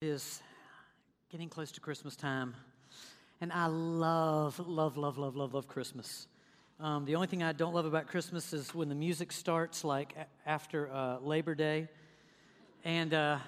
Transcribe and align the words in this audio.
It 0.00 0.06
is 0.06 0.40
getting 1.28 1.48
close 1.48 1.72
to 1.72 1.80
Christmas 1.80 2.14
time, 2.14 2.54
and 3.40 3.52
I 3.52 3.66
love, 3.66 4.60
love, 4.60 4.96
love, 4.96 5.18
love, 5.18 5.34
love, 5.34 5.54
love 5.54 5.66
Christmas. 5.66 6.28
Um, 6.78 7.04
the 7.04 7.16
only 7.16 7.26
thing 7.26 7.42
I 7.42 7.50
don't 7.50 7.74
love 7.74 7.84
about 7.84 8.06
Christmas 8.06 8.52
is 8.52 8.72
when 8.72 8.88
the 8.88 8.94
music 8.94 9.32
starts, 9.32 9.82
like 9.82 10.14
a- 10.16 10.48
after 10.48 10.88
uh, 10.92 11.18
Labor 11.18 11.56
Day, 11.56 11.88
and 12.84 13.12
uh, 13.12 13.38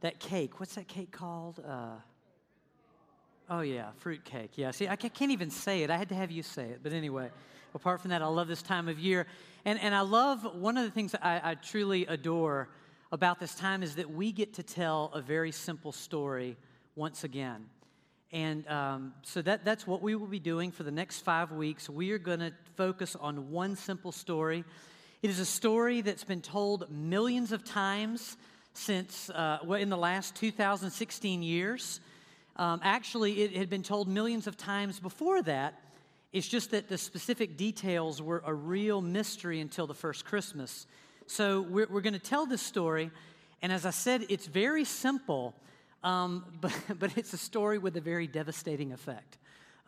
that 0.00 0.20
cake. 0.20 0.58
What's 0.58 0.74
that 0.76 0.88
cake 0.88 1.10
called? 1.12 1.62
Uh, 1.62 1.96
oh 3.50 3.60
yeah, 3.60 3.90
fruit 3.98 4.24
cake. 4.24 4.52
Yeah. 4.56 4.70
See, 4.70 4.88
I 4.88 4.96
can't 4.96 5.32
even 5.32 5.50
say 5.50 5.82
it. 5.82 5.90
I 5.90 5.98
had 5.98 6.08
to 6.08 6.14
have 6.14 6.30
you 6.30 6.42
say 6.42 6.64
it. 6.64 6.80
But 6.82 6.94
anyway, 6.94 7.28
apart 7.74 8.00
from 8.00 8.08
that, 8.08 8.22
I 8.22 8.26
love 8.26 8.48
this 8.48 8.62
time 8.62 8.88
of 8.88 8.98
year, 8.98 9.26
and 9.66 9.78
and 9.80 9.94
I 9.94 10.00
love 10.00 10.46
one 10.54 10.78
of 10.78 10.84
the 10.86 10.90
things 10.90 11.14
I, 11.20 11.42
I 11.44 11.54
truly 11.56 12.06
adore 12.06 12.70
about 13.14 13.38
this 13.38 13.54
time 13.54 13.84
is 13.84 13.94
that 13.94 14.10
we 14.10 14.32
get 14.32 14.54
to 14.54 14.64
tell 14.64 15.08
a 15.14 15.20
very 15.20 15.52
simple 15.52 15.92
story 15.92 16.56
once 16.96 17.22
again. 17.22 17.64
And 18.32 18.66
um, 18.66 19.14
so 19.22 19.40
that, 19.42 19.64
that's 19.64 19.86
what 19.86 20.02
we 20.02 20.16
will 20.16 20.26
be 20.26 20.40
doing 20.40 20.72
for 20.72 20.82
the 20.82 20.90
next 20.90 21.20
five 21.20 21.52
weeks. 21.52 21.88
We 21.88 22.10
are 22.10 22.18
going 22.18 22.40
to 22.40 22.52
focus 22.74 23.14
on 23.14 23.52
one 23.52 23.76
simple 23.76 24.10
story. 24.10 24.64
It 25.22 25.30
is 25.30 25.38
a 25.38 25.44
story 25.44 26.00
that's 26.00 26.24
been 26.24 26.40
told 26.40 26.90
millions 26.90 27.52
of 27.52 27.62
times 27.62 28.36
since, 28.72 29.30
uh, 29.30 29.58
well, 29.64 29.80
in 29.80 29.90
the 29.90 29.96
last 29.96 30.34
2016 30.34 31.44
years. 31.44 32.00
Um, 32.56 32.80
actually, 32.82 33.42
it 33.42 33.56
had 33.56 33.70
been 33.70 33.84
told 33.84 34.08
millions 34.08 34.48
of 34.48 34.56
times 34.56 34.98
before 34.98 35.40
that. 35.42 35.80
It's 36.32 36.48
just 36.48 36.72
that 36.72 36.88
the 36.88 36.98
specific 36.98 37.56
details 37.56 38.20
were 38.20 38.42
a 38.44 38.52
real 38.52 39.00
mystery 39.00 39.60
until 39.60 39.86
the 39.86 39.94
first 39.94 40.24
Christmas. 40.24 40.88
So 41.26 41.62
we're, 41.62 41.86
we're 41.90 42.02
going 42.02 42.14
to 42.14 42.18
tell 42.18 42.46
this 42.46 42.60
story. 42.60 43.10
And 43.62 43.72
as 43.72 43.86
I 43.86 43.90
said, 43.90 44.26
it's 44.28 44.46
very 44.46 44.84
simple, 44.84 45.54
um, 46.02 46.44
but, 46.60 46.72
but 46.98 47.16
it's 47.16 47.32
a 47.32 47.38
story 47.38 47.78
with 47.78 47.96
a 47.96 48.00
very 48.00 48.26
devastating 48.26 48.92
effect. 48.92 49.38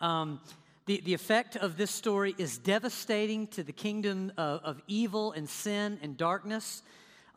Um, 0.01 0.41
the, 0.87 1.01
the 1.05 1.15
effect 1.15 1.57
of 1.57 1.77
this 1.77 1.91
story 1.91 2.35
is 2.39 2.59
devastating 2.59 3.49
to 3.49 3.63
the 3.63 3.73
kingdom 3.73 4.33
of, 4.37 4.61
of 4.63 4.83
evil 4.87 5.33
and 5.33 5.49
sin 5.49 5.99
and 6.03 6.17
darkness. 6.17 6.83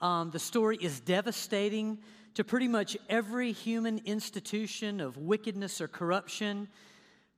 Um, 0.02 0.31
the 0.31 0.39
story 0.39 0.77
is 0.79 0.99
devastating 0.99 1.97
to 2.35 2.43
pretty 2.43 2.67
much 2.67 2.95
every 3.09 3.52
human 3.52 4.02
institution 4.05 5.02
of 5.02 5.17
wickedness 5.17 5.81
or 5.81 5.87
corruption. 5.87 6.67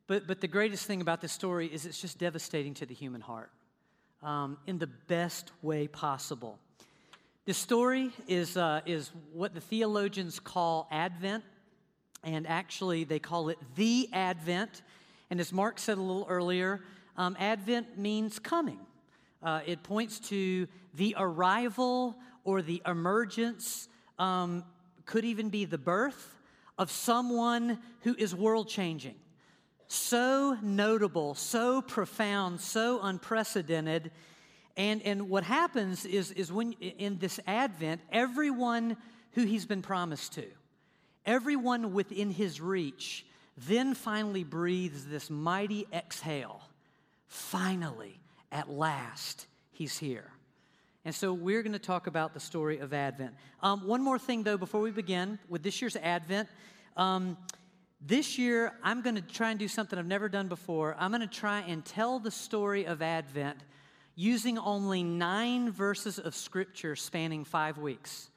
But, 0.06 0.28
but 0.28 0.42
the 0.42 0.48
greatest 0.48 0.86
thing 0.86 1.02
about 1.02 1.22
this 1.22 1.32
story 1.32 1.68
is 1.68 1.86
it's 1.86 2.02
just 2.02 2.20
devastating 2.20 2.74
to 2.76 2.86
the 2.86 2.94
human 2.94 3.22
heart 3.22 3.52
um, 4.24 4.58
in 4.68 4.78
the 4.78 4.88
best 4.88 5.52
way 5.62 5.88
possible. 5.88 6.60
This 7.46 7.58
story 7.58 8.12
is, 8.28 8.56
uh, 8.56 8.82
is 8.86 9.12
what 9.34 9.54
the 9.54 9.62
theologians 9.62 10.40
call 10.40 10.88
Advent, 10.92 11.44
and 12.24 12.48
actually 12.48 13.04
they 13.04 13.20
call 13.20 13.50
it 13.50 13.58
the 13.76 14.10
Advent. 14.14 14.84
And 15.30 15.40
as 15.40 15.52
Mark 15.52 15.80
said 15.80 15.98
a 15.98 16.02
little 16.02 16.28
earlier, 16.30 16.82
um, 17.18 17.36
Advent 17.40 17.98
means 17.98 18.38
coming. 18.38 18.80
Uh, 19.42 19.62
it 19.66 19.82
points 19.82 20.20
to 20.20 20.68
the 20.94 21.16
arrival 21.18 22.16
or 22.44 22.62
the 22.62 22.82
emergence, 22.86 23.88
um, 24.20 24.64
could 25.06 25.26
even 25.26 25.50
be 25.50 25.66
the 25.66 25.78
birth 25.78 26.36
of 26.78 26.92
someone 26.92 27.80
who 28.02 28.16
is 28.16 28.36
world 28.36 28.68
changing 28.68 29.16
so 29.92 30.58
notable, 30.62 31.36
so 31.36 31.82
profound, 31.82 32.62
so 32.62 33.02
unprecedented. 33.02 34.12
And, 34.78 35.02
and 35.02 35.30
what 35.30 35.44
happens 35.44 36.06
is, 36.06 36.32
is 36.32 36.52
when 36.52 36.74
in 36.74 37.18
this 37.20 37.40
Advent, 37.46 38.02
everyone 38.12 38.96
who 39.34 39.44
he's 39.44 39.66
been 39.66 39.82
promised 39.82 40.34
to, 40.34 40.46
everyone 41.26 41.94
within 41.94 42.32
his 42.32 42.62
reach, 42.62 43.26
then 43.58 43.94
finally 43.94 44.44
breathes 44.44 45.06
this 45.06 45.30
mighty 45.30 45.86
exhale. 45.92 46.62
Finally, 47.28 48.20
at 48.52 48.70
last, 48.70 49.46
he's 49.72 49.98
here. 49.98 50.32
And 51.04 51.14
so 51.14 51.34
we're 51.34 51.64
going 51.64 51.74
to 51.74 51.80
talk 51.80 52.08
about 52.08 52.34
the 52.34 52.40
story 52.40 52.78
of 52.78 52.94
Advent. 52.94 53.34
Um, 53.62 53.88
one 53.88 54.02
more 54.02 54.20
thing, 54.20 54.44
though, 54.44 54.58
before 54.58 54.82
we 54.82 54.92
begin 54.92 55.40
with 55.50 55.64
this 55.64 55.82
year's 55.82 55.96
Advent. 55.96 56.48
Um, 56.96 57.38
this 58.04 58.40
year, 58.40 58.74
I'm 58.82 59.02
going 59.02 59.16
to 59.16 59.22
try 59.22 59.52
and 59.52 59.60
do 59.60 59.68
something 59.68 59.98
I've 60.00 60.08
never 60.08 60.28
done 60.28 60.48
before. 60.48 60.96
I'm 60.98 61.12
going 61.12 61.22
to 61.22 61.28
try 61.28 61.60
and 61.60 61.86
tell 61.86 62.18
the 62.18 62.32
story 62.32 62.86
of 62.86 63.04
Advent 63.04 63.58
using 64.16 64.58
only 64.58 65.04
nine 65.04 65.72
verses 65.72 66.18
of 66.18 66.34
Scripture 66.36 66.96
spanning 66.96 67.46
five 67.46 67.78
weeks. 67.78 68.30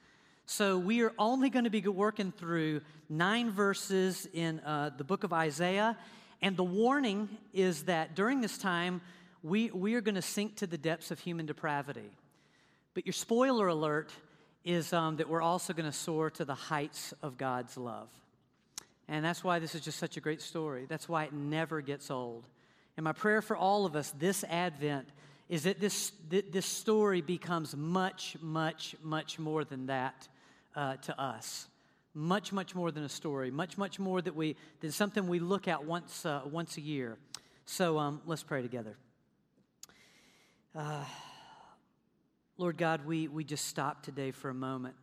So 0.45 0.77
we 0.77 1.03
are 1.03 1.13
only 1.19 1.49
going 1.49 1.65
to 1.65 1.71
be 1.71 1.81
working 1.81 2.31
through 2.31 2.83
nine 3.09 3.51
verses 3.51 4.29
in 4.35 4.61
uh, 4.61 4.91
the 4.97 5.05
book 5.05 5.25
of 5.25 5.33
Isaiah. 5.33 5.97
And 6.43 6.59
the 6.59 6.65
warning 6.65 7.31
is 7.55 7.85
that 7.85 8.15
during 8.15 8.43
this 8.43 8.59
time, 8.59 9.01
we, 9.43 9.71
we 9.71 9.95
are 9.95 10.03
going 10.03 10.15
to 10.15 10.23
sink 10.23 10.57
to 10.57 10.67
the 10.67 10.77
depths 10.77 11.11
of 11.11 11.21
human 11.21 11.47
depravity. 11.47 12.11
But 12.93 13.07
your 13.07 13.15
spoiler 13.15 13.69
alert 13.69 14.13
is 14.63 14.93
um, 14.93 15.17
that 15.17 15.29
we're 15.29 15.43
also 15.43 15.73
going 15.73 15.91
to 15.91 15.97
soar 15.97 16.29
to 16.31 16.45
the 16.45 16.55
heights 16.55 17.15
of 17.23 17.39
God's 17.39 17.79
love. 17.79 18.09
And 19.09 19.25
that's 19.25 19.45
why 19.45 19.59
this 19.59 19.75
is 19.75 19.83
just 19.83 19.99
such 19.99 20.17
a 20.17 20.21
great 20.21 20.41
story. 20.41 20.87
That's 20.89 21.09
why 21.09 21.25
it 21.25 21.33
never 21.33 21.81
gets 21.81 22.11
old. 22.11 22.45
And 22.97 23.05
my 23.05 23.13
prayer 23.13 23.43
for 23.43 23.57
all 23.57 23.87
of 23.87 23.97
us 23.97 24.13
this 24.19 24.45
Advent 24.45 25.09
is 25.49 25.65
that 25.65 25.79
this, 25.79 26.13
this 26.31 26.65
story 26.65 27.21
becomes 27.21 27.77
much, 27.77 28.37
much, 28.41 28.97
much 29.03 29.39
more 29.39 29.65
than 29.65 29.87
that 29.87 30.27
uh, 30.75 30.97
to 30.97 31.21
us. 31.21 31.69
Much, 32.15 32.53
much 32.53 32.75
more 32.75 32.91
than 32.91 33.05
a 33.05 33.09
story. 33.09 33.51
Much, 33.51 33.77
much 33.77 33.99
more 33.99 34.23
that 34.23 34.35
we, 34.35 34.57
than 34.81 34.91
something 34.91 35.29
we 35.29 35.41
look 35.41 35.69
at 35.69 35.85
once, 35.85 36.25
uh, 36.25 36.41
once 36.51 36.77
a 36.77 36.81
year. 36.81 37.19
So 37.67 37.99
um, 37.99 38.23
let's 38.25 38.43
pray 38.43 38.63
together. 38.63 38.97
Uh, 40.75 41.05
Lord 42.57 42.79
God, 42.79 43.05
we, 43.05 43.29
we 43.29 43.45
just 43.45 43.67
stop 43.67 44.03
today 44.03 44.31
for 44.31 44.49
a 44.49 44.55
moment. 44.55 44.95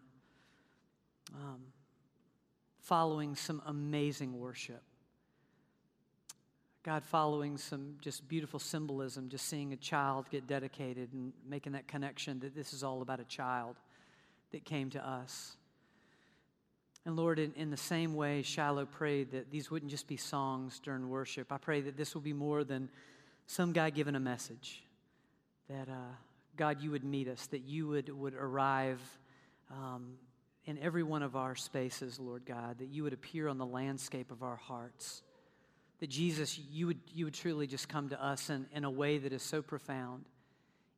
Um, 1.35 1.59
following 2.81 3.35
some 3.35 3.61
amazing 3.65 4.39
worship. 4.39 4.81
God, 6.83 7.03
following 7.03 7.57
some 7.57 7.97
just 8.01 8.27
beautiful 8.27 8.59
symbolism, 8.59 9.29
just 9.29 9.45
seeing 9.45 9.71
a 9.71 9.77
child 9.77 10.25
get 10.31 10.47
dedicated 10.47 11.13
and 11.13 11.31
making 11.47 11.73
that 11.73 11.87
connection 11.87 12.39
that 12.39 12.55
this 12.55 12.73
is 12.73 12.83
all 12.83 13.03
about 13.03 13.19
a 13.19 13.23
child 13.25 13.75
that 14.51 14.65
came 14.65 14.89
to 14.89 15.07
us. 15.07 15.55
And 17.05 17.15
Lord, 17.15 17.37
in, 17.37 17.53
in 17.55 17.69
the 17.69 17.77
same 17.77 18.15
way, 18.15 18.41
Shiloh 18.41 18.85
prayed 18.85 19.31
that 19.31 19.51
these 19.51 19.69
wouldn't 19.69 19.91
just 19.91 20.07
be 20.07 20.17
songs 20.17 20.79
during 20.83 21.07
worship. 21.09 21.51
I 21.51 21.57
pray 21.57 21.81
that 21.81 21.97
this 21.97 22.15
will 22.15 22.21
be 22.21 22.33
more 22.33 22.63
than 22.63 22.89
some 23.45 23.73
guy 23.73 23.91
giving 23.91 24.15
a 24.15 24.19
message. 24.19 24.83
That, 25.69 25.87
uh, 25.87 26.15
God, 26.57 26.81
you 26.81 26.91
would 26.91 27.03
meet 27.03 27.27
us, 27.27 27.45
that 27.47 27.61
you 27.61 27.87
would, 27.87 28.09
would 28.09 28.33
arrive 28.33 28.99
um, 29.71 30.13
in 30.65 30.77
every 30.79 31.03
one 31.03 31.23
of 31.23 31.35
our 31.35 31.55
spaces, 31.55 32.19
Lord 32.19 32.45
God, 32.45 32.79
that 32.79 32.89
you 32.89 33.03
would 33.03 33.13
appear 33.13 33.47
on 33.47 33.57
the 33.57 33.65
landscape 33.65 34.31
of 34.31 34.43
our 34.43 34.55
hearts. 34.55 35.23
That 35.99 36.09
Jesus, 36.09 36.57
you 36.57 36.87
would, 36.87 36.99
you 37.13 37.25
would 37.25 37.33
truly 37.33 37.67
just 37.67 37.89
come 37.89 38.09
to 38.09 38.23
us 38.23 38.49
in, 38.49 38.65
in 38.73 38.83
a 38.83 38.89
way 38.89 39.17
that 39.17 39.33
is 39.33 39.43
so 39.43 39.61
profound. 39.61 40.25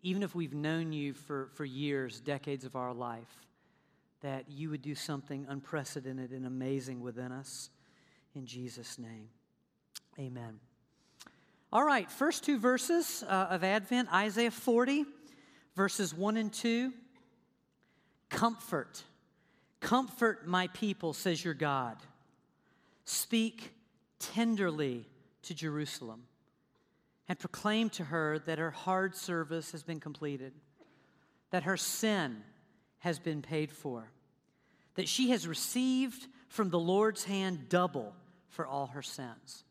Even 0.01 0.21
if 0.21 0.35
we've 0.35 0.53
known 0.53 0.91
you 0.91 1.13
for, 1.13 1.49
for 1.53 1.63
years, 1.63 2.19
decades 2.19 2.65
of 2.65 2.75
our 2.75 2.93
life, 2.93 3.45
that 4.21 4.49
you 4.49 4.69
would 4.69 4.81
do 4.81 4.95
something 4.95 5.45
unprecedented 5.49 6.31
and 6.31 6.45
amazing 6.45 7.01
within 7.01 7.31
us. 7.31 7.69
In 8.35 8.45
Jesus' 8.45 8.97
name, 8.97 9.29
amen. 10.17 10.59
All 11.71 11.83
right, 11.83 12.09
first 12.09 12.43
two 12.43 12.57
verses 12.57 13.23
uh, 13.27 13.47
of 13.49 13.63
Advent 13.63 14.11
Isaiah 14.13 14.51
40, 14.51 15.05
verses 15.75 16.13
1 16.13 16.37
and 16.37 16.51
2. 16.51 16.93
Comfort 18.29 19.03
Comfort 19.83 20.47
my 20.47 20.67
people, 20.67 21.11
says 21.11 21.43
your 21.43 21.53
God. 21.53 21.97
Speak 23.03 23.73
tenderly 24.17 25.05
to 25.41 25.53
Jerusalem 25.53 26.23
and 27.27 27.37
proclaim 27.37 27.89
to 27.89 28.05
her 28.05 28.39
that 28.39 28.59
her 28.59 28.71
hard 28.71 29.13
service 29.13 29.73
has 29.73 29.83
been 29.83 29.99
completed, 29.99 30.53
that 31.51 31.63
her 31.63 31.75
sin 31.75 32.41
has 32.99 33.19
been 33.19 33.41
paid 33.41 33.73
for, 33.73 34.09
that 34.95 35.09
she 35.09 35.31
has 35.31 35.45
received 35.45 36.27
from 36.47 36.69
the 36.69 36.79
Lord's 36.79 37.25
hand 37.25 37.67
double 37.67 38.13
for 38.47 38.65
all 38.65 38.87
her 38.87 39.01
sins. 39.01 39.65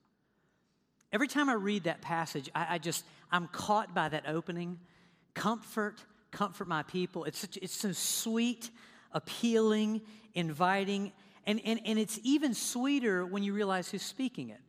Every 1.11 1.29
time 1.29 1.49
I 1.49 1.55
read 1.55 1.85
that 1.85 2.03
passage, 2.03 2.51
I, 2.55 2.75
I 2.75 2.79
just, 2.79 3.07
I'm 3.31 3.49
caught 3.49 3.95
by 3.95 4.11
that 4.11 4.25
opening. 4.29 4.79
Comfort, 5.33 6.05
comfort 6.31 6.69
my 6.69 6.83
people. 6.83 7.25
It's, 7.25 7.39
such, 7.39 7.57
it's 7.63 7.75
so 7.75 7.93
sweet 7.93 8.69
appealing, 9.13 10.01
inviting, 10.35 11.13
and, 11.47 11.61
and, 11.65 11.81
and 11.85 11.99
it's 11.99 12.19
even 12.23 12.55
sweeter 12.55 13.27
when 13.27 13.43
you 13.43 13.53
realize 13.53 13.91
who's 13.91 14.03
speaking 14.03 14.51
it. 14.51 14.61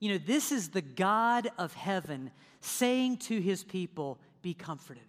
You 0.00 0.12
know, 0.12 0.18
this 0.18 0.50
is 0.50 0.70
the 0.70 0.82
God 0.82 1.48
of 1.58 1.74
heaven 1.74 2.30
saying 2.60 3.18
to 3.18 3.40
his 3.40 3.62
people, 3.62 4.18
Be 4.40 4.54
comforted, 4.54 5.02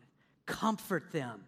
comfort 0.45 1.12
them. 1.12 1.44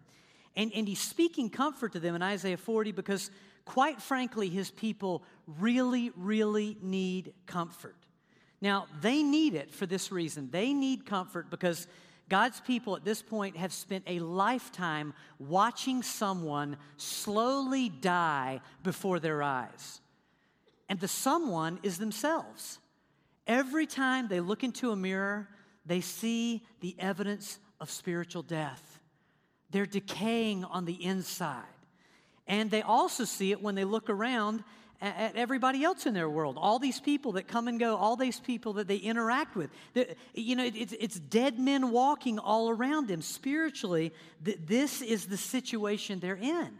And, 0.56 0.72
and 0.74 0.88
he's 0.88 1.00
speaking 1.00 1.50
comfort 1.50 1.92
to 1.92 2.00
them 2.00 2.14
in 2.14 2.22
Isaiah 2.22 2.56
40 2.56 2.92
because 2.92 3.30
quite 3.66 4.00
frankly, 4.00 4.48
his 4.48 4.70
people 4.70 5.22
really, 5.58 6.10
really 6.16 6.78
need 6.80 7.34
comfort. 7.44 7.96
Now, 8.62 8.86
they 9.02 9.22
need 9.22 9.54
it 9.54 9.70
for 9.70 9.84
this 9.84 10.10
reason. 10.10 10.48
They 10.50 10.72
need 10.72 11.04
comfort 11.04 11.50
because 11.50 11.86
God's 12.28 12.60
people 12.60 12.96
at 12.96 13.04
this 13.04 13.22
point 13.22 13.56
have 13.56 13.72
spent 13.72 14.04
a 14.06 14.18
lifetime 14.18 15.14
watching 15.38 16.02
someone 16.02 16.76
slowly 16.96 17.88
die 17.88 18.60
before 18.82 19.20
their 19.20 19.42
eyes. 19.42 20.00
And 20.88 20.98
the 20.98 21.08
someone 21.08 21.78
is 21.82 21.98
themselves. 21.98 22.78
Every 23.46 23.86
time 23.86 24.26
they 24.28 24.40
look 24.40 24.64
into 24.64 24.90
a 24.90 24.96
mirror, 24.96 25.48
they 25.84 26.00
see 26.00 26.64
the 26.80 26.96
evidence 26.98 27.60
of 27.80 27.90
spiritual 27.90 28.42
death. 28.42 28.98
They're 29.70 29.86
decaying 29.86 30.64
on 30.64 30.84
the 30.84 31.04
inside. 31.04 31.62
And 32.48 32.70
they 32.70 32.82
also 32.82 33.24
see 33.24 33.52
it 33.52 33.62
when 33.62 33.74
they 33.74 33.84
look 33.84 34.08
around 34.10 34.64
at 35.00 35.36
everybody 35.36 35.84
else 35.84 36.06
in 36.06 36.14
their 36.14 36.28
world, 36.28 36.56
all 36.58 36.78
these 36.78 37.00
people 37.00 37.32
that 37.32 37.46
come 37.46 37.68
and 37.68 37.78
go, 37.78 37.96
all 37.96 38.16
these 38.16 38.40
people 38.40 38.74
that 38.74 38.88
they 38.88 38.96
interact 38.96 39.54
with. 39.54 39.70
You 40.34 40.56
know, 40.56 40.64
it's, 40.64 40.94
it's 40.98 41.18
dead 41.18 41.58
men 41.58 41.90
walking 41.90 42.38
all 42.38 42.70
around 42.70 43.08
them. 43.08 43.20
Spiritually, 43.20 44.12
this 44.40 45.02
is 45.02 45.26
the 45.26 45.36
situation 45.36 46.20
they're 46.20 46.36
in. 46.36 46.70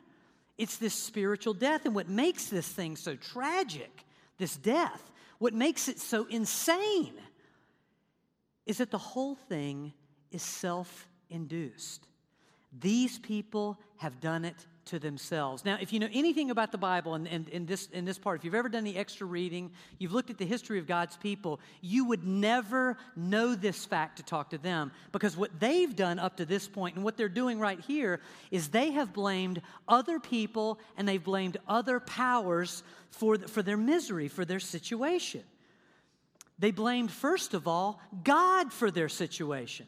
It's 0.56 0.78
this 0.78 0.94
spiritual 0.94 1.54
death. 1.54 1.84
And 1.84 1.94
what 1.94 2.08
makes 2.08 2.46
this 2.46 2.66
thing 2.66 2.96
so 2.96 3.16
tragic, 3.16 4.04
this 4.38 4.56
death, 4.56 5.10
what 5.38 5.52
makes 5.52 5.88
it 5.88 5.98
so 5.98 6.26
insane, 6.30 7.14
is 8.64 8.78
that 8.78 8.90
the 8.90 8.98
whole 8.98 9.34
thing 9.34 9.92
is 10.30 10.42
self 10.42 11.06
induced. 11.28 12.06
These 12.78 13.18
people 13.18 13.78
have 13.98 14.20
done 14.20 14.44
it 14.44 14.66
to 14.86 14.98
themselves. 14.98 15.64
Now, 15.64 15.78
if 15.80 15.92
you 15.92 15.98
know 15.98 16.08
anything 16.12 16.50
about 16.50 16.72
the 16.72 16.78
Bible 16.78 17.14
and, 17.14 17.26
and, 17.28 17.48
in, 17.48 17.66
this, 17.66 17.88
in 17.92 18.04
this 18.04 18.18
part, 18.18 18.38
if 18.38 18.44
you've 18.44 18.54
ever 18.54 18.68
done 18.68 18.84
the 18.84 18.96
extra 18.96 19.26
reading, 19.26 19.70
you've 19.98 20.12
looked 20.12 20.30
at 20.30 20.38
the 20.38 20.46
history 20.46 20.78
of 20.78 20.86
God's 20.86 21.16
people, 21.16 21.60
you 21.80 22.04
would 22.06 22.24
never 22.24 22.96
know 23.14 23.54
this 23.54 23.84
fact 23.84 24.16
to 24.16 24.22
talk 24.22 24.50
to 24.50 24.58
them 24.58 24.92
because 25.12 25.36
what 25.36 25.58
they've 25.60 25.94
done 25.94 26.18
up 26.18 26.36
to 26.36 26.44
this 26.44 26.68
point 26.68 26.96
and 26.96 27.04
what 27.04 27.16
they're 27.16 27.28
doing 27.28 27.58
right 27.58 27.80
here 27.80 28.20
is 28.50 28.68
they 28.68 28.92
have 28.92 29.12
blamed 29.12 29.60
other 29.88 30.18
people 30.18 30.78
and 30.96 31.06
they've 31.06 31.22
blamed 31.22 31.56
other 31.68 32.00
powers 32.00 32.82
for, 33.10 33.38
for 33.38 33.62
their 33.62 33.76
misery, 33.76 34.28
for 34.28 34.44
their 34.44 34.60
situation. 34.60 35.42
They 36.58 36.70
blamed, 36.70 37.10
first 37.10 37.54
of 37.54 37.68
all, 37.68 38.00
God 38.24 38.72
for 38.72 38.90
their 38.90 39.08
situation. 39.08 39.86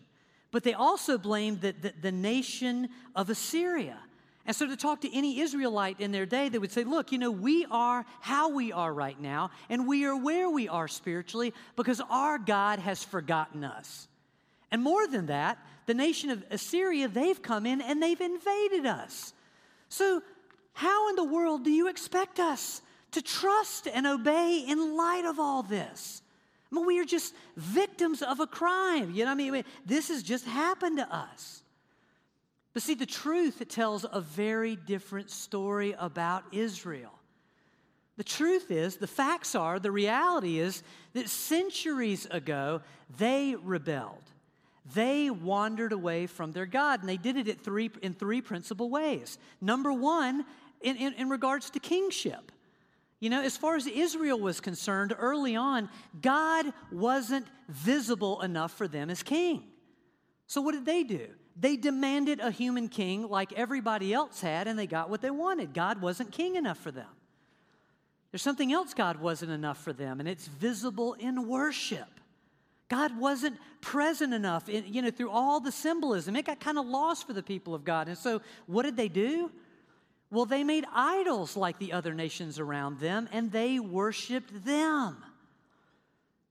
But 0.51 0.65
they 0.65 0.75
also 0.75 1.19
blamed 1.19 1.61
the, 1.61 1.73
the, 1.73 1.93
the 2.01 2.13
nation 2.13 2.89
of 3.15 3.31
Assyria. 3.31 3.99
And 4.49 4.57
so, 4.57 4.67
to 4.67 4.79
talk 4.79 5.03
to 5.03 5.15
any 5.15 5.41
Israelite 5.41 6.01
in 6.01 6.11
their 6.11 6.25
day, 6.25 6.49
they 6.49 6.59
would 6.59 6.73
say, 6.73 6.83
Look, 6.83 7.13
you 7.13 7.19
know, 7.19 7.31
we 7.31 7.67
are 7.71 8.07
how 8.23 8.49
we 8.49 8.73
are 8.73 8.91
right 8.91 9.21
now, 9.21 9.51
and 9.69 9.87
we 9.87 10.07
are 10.07 10.17
where 10.17 10.49
we 10.49 10.69
are 10.69 10.89
spiritually 10.89 11.53
because 11.77 12.01
our 12.09 12.39
God 12.39 12.79
has 12.79 13.05
forgotten 13.05 13.63
us. 13.63 14.09
And 14.71 14.83
more 14.83 15.07
than 15.07 15.27
that, 15.27 15.59
the 15.85 15.93
nation 15.93 16.31
of 16.31 16.43
Assyria, 16.51 17.09
they've 17.09 17.43
come 17.43 17.67
in 17.67 17.83
and 17.83 18.03
they've 18.03 18.19
invaded 18.19 18.87
us. 18.87 19.35
So, 19.91 20.23
how 20.73 21.11
in 21.11 21.17
the 21.17 21.25
world 21.25 21.63
do 21.63 21.71
you 21.71 21.89
expect 21.89 22.41
us 22.41 22.81
to 23.13 23.21
trust 23.21 23.87
and 23.87 24.07
obey 24.07 24.65
in 24.67 24.97
light 24.97 25.27
of 25.27 25.39
all 25.39 25.63
this? 25.63 26.23
I 26.73 26.75
mean, 26.75 26.87
we 26.87 26.99
are 27.01 27.05
just 27.05 27.35
victims 27.59 28.23
of 28.23 28.41
a 28.41 28.47
crime. 28.47 29.11
You 29.11 29.27
know 29.27 29.35
what 29.35 29.45
I 29.45 29.51
mean? 29.51 29.65
This 29.85 30.09
has 30.09 30.23
just 30.23 30.47
happened 30.47 30.97
to 30.97 31.15
us. 31.15 31.63
But 32.79 32.85
see, 32.85 32.95
the 32.95 33.07
truth 33.07 33.61
it 33.61 33.71
tells 33.71 34.07
a 34.09 34.21
very 34.21 34.77
different 34.77 35.31
story 35.33 35.97
about 35.99 36.45
Israel. 36.53 37.11
The 38.17 38.23
truth 38.23 38.71
is, 38.71 38.99
the 38.99 39.09
facts 39.09 39.57
are, 39.57 39.81
the 39.81 39.91
reality 39.91 40.61
is 40.61 40.85
that 41.13 41.29
centuries 41.29 42.29
ago, 42.31 42.83
they 43.17 43.57
rebelled. 43.57 44.23
They 44.95 45.29
wandered 45.29 45.91
away 45.91 46.29
from 46.29 46.53
their 46.53 46.67
God, 46.67 47.01
and 47.01 47.09
they 47.09 47.17
did 47.17 47.49
it 47.49 47.61
three, 47.61 47.91
in 48.01 48.15
three 48.15 48.41
principal 48.41 48.89
ways. 48.91 49.39
Number 49.61 49.93
one, 49.93 50.45
in, 50.81 50.95
in, 50.99 51.15
in 51.15 51.29
regards 51.29 51.71
to 51.71 51.81
kingship. 51.81 52.53
You 53.19 53.31
know, 53.31 53.43
as 53.43 53.57
far 53.57 53.75
as 53.75 53.89
Israel 53.89 54.39
was 54.39 54.61
concerned, 54.61 55.17
early 55.19 55.57
on, 55.57 55.89
God 56.23 56.67
wasn't 56.93 57.49
visible 57.69 58.41
enough 58.41 58.71
for 58.71 58.87
them 58.87 59.11
as 59.11 59.25
king. 59.25 59.65
So, 60.47 60.61
what 60.61 60.75
did 60.75 60.87
they 60.87 61.03
do? 61.03 61.27
They 61.61 61.77
demanded 61.77 62.41
a 62.41 62.51
human 62.51 62.89
king 62.89 63.29
like 63.29 63.53
everybody 63.53 64.13
else 64.13 64.41
had, 64.41 64.69
and 64.69 64.79
they 64.79 64.87
got 64.87 65.11
what 65.11 65.21
they 65.21 65.31
wanted. 65.31 65.75
God 65.75 66.01
wasn't 66.01 66.31
king 66.31 66.55
enough 66.55 66.79
for 66.79 66.91
them. 66.93 67.09
There's 68.31 68.43
something 68.43 68.73
else 68.73 68.95
God 68.95 69.21
wasn't 69.21 69.53
enough 69.53 69.83
for 69.83 69.93
them, 69.93 70.21
and 70.21 70.29
it's 70.29 70.47
visible 70.47 71.15
in 71.15 71.49
worship. 71.49 72.09
God 72.89 73.19
wasn't 73.19 73.59
present 73.81 74.33
enough, 74.33 74.69
in, 74.69 74.85
you 74.93 75.03
know, 75.03 75.11
through 75.11 75.31
all 75.31 75.61
the 75.61 75.73
symbolism. 75.73 76.37
It 76.37 76.47
got 76.47 76.61
kind 76.61 76.79
of 76.79 76.87
lost 76.87 77.27
for 77.27 77.33
the 77.33 77.43
people 77.43 77.75
of 77.75 77.85
God. 77.85 78.09
And 78.09 78.17
so, 78.17 78.41
what 78.67 78.85
did 78.85 78.97
they 78.97 79.09
do? 79.09 79.51
Well, 80.31 80.45
they 80.45 80.63
made 80.63 80.85
idols 80.93 81.57
like 81.57 81.79
the 81.79 81.93
other 81.93 82.15
nations 82.15 82.59
around 82.59 83.01
them, 83.01 83.29
and 83.33 83.51
they 83.51 83.79
worshiped 83.79 84.65
them. 84.65 85.17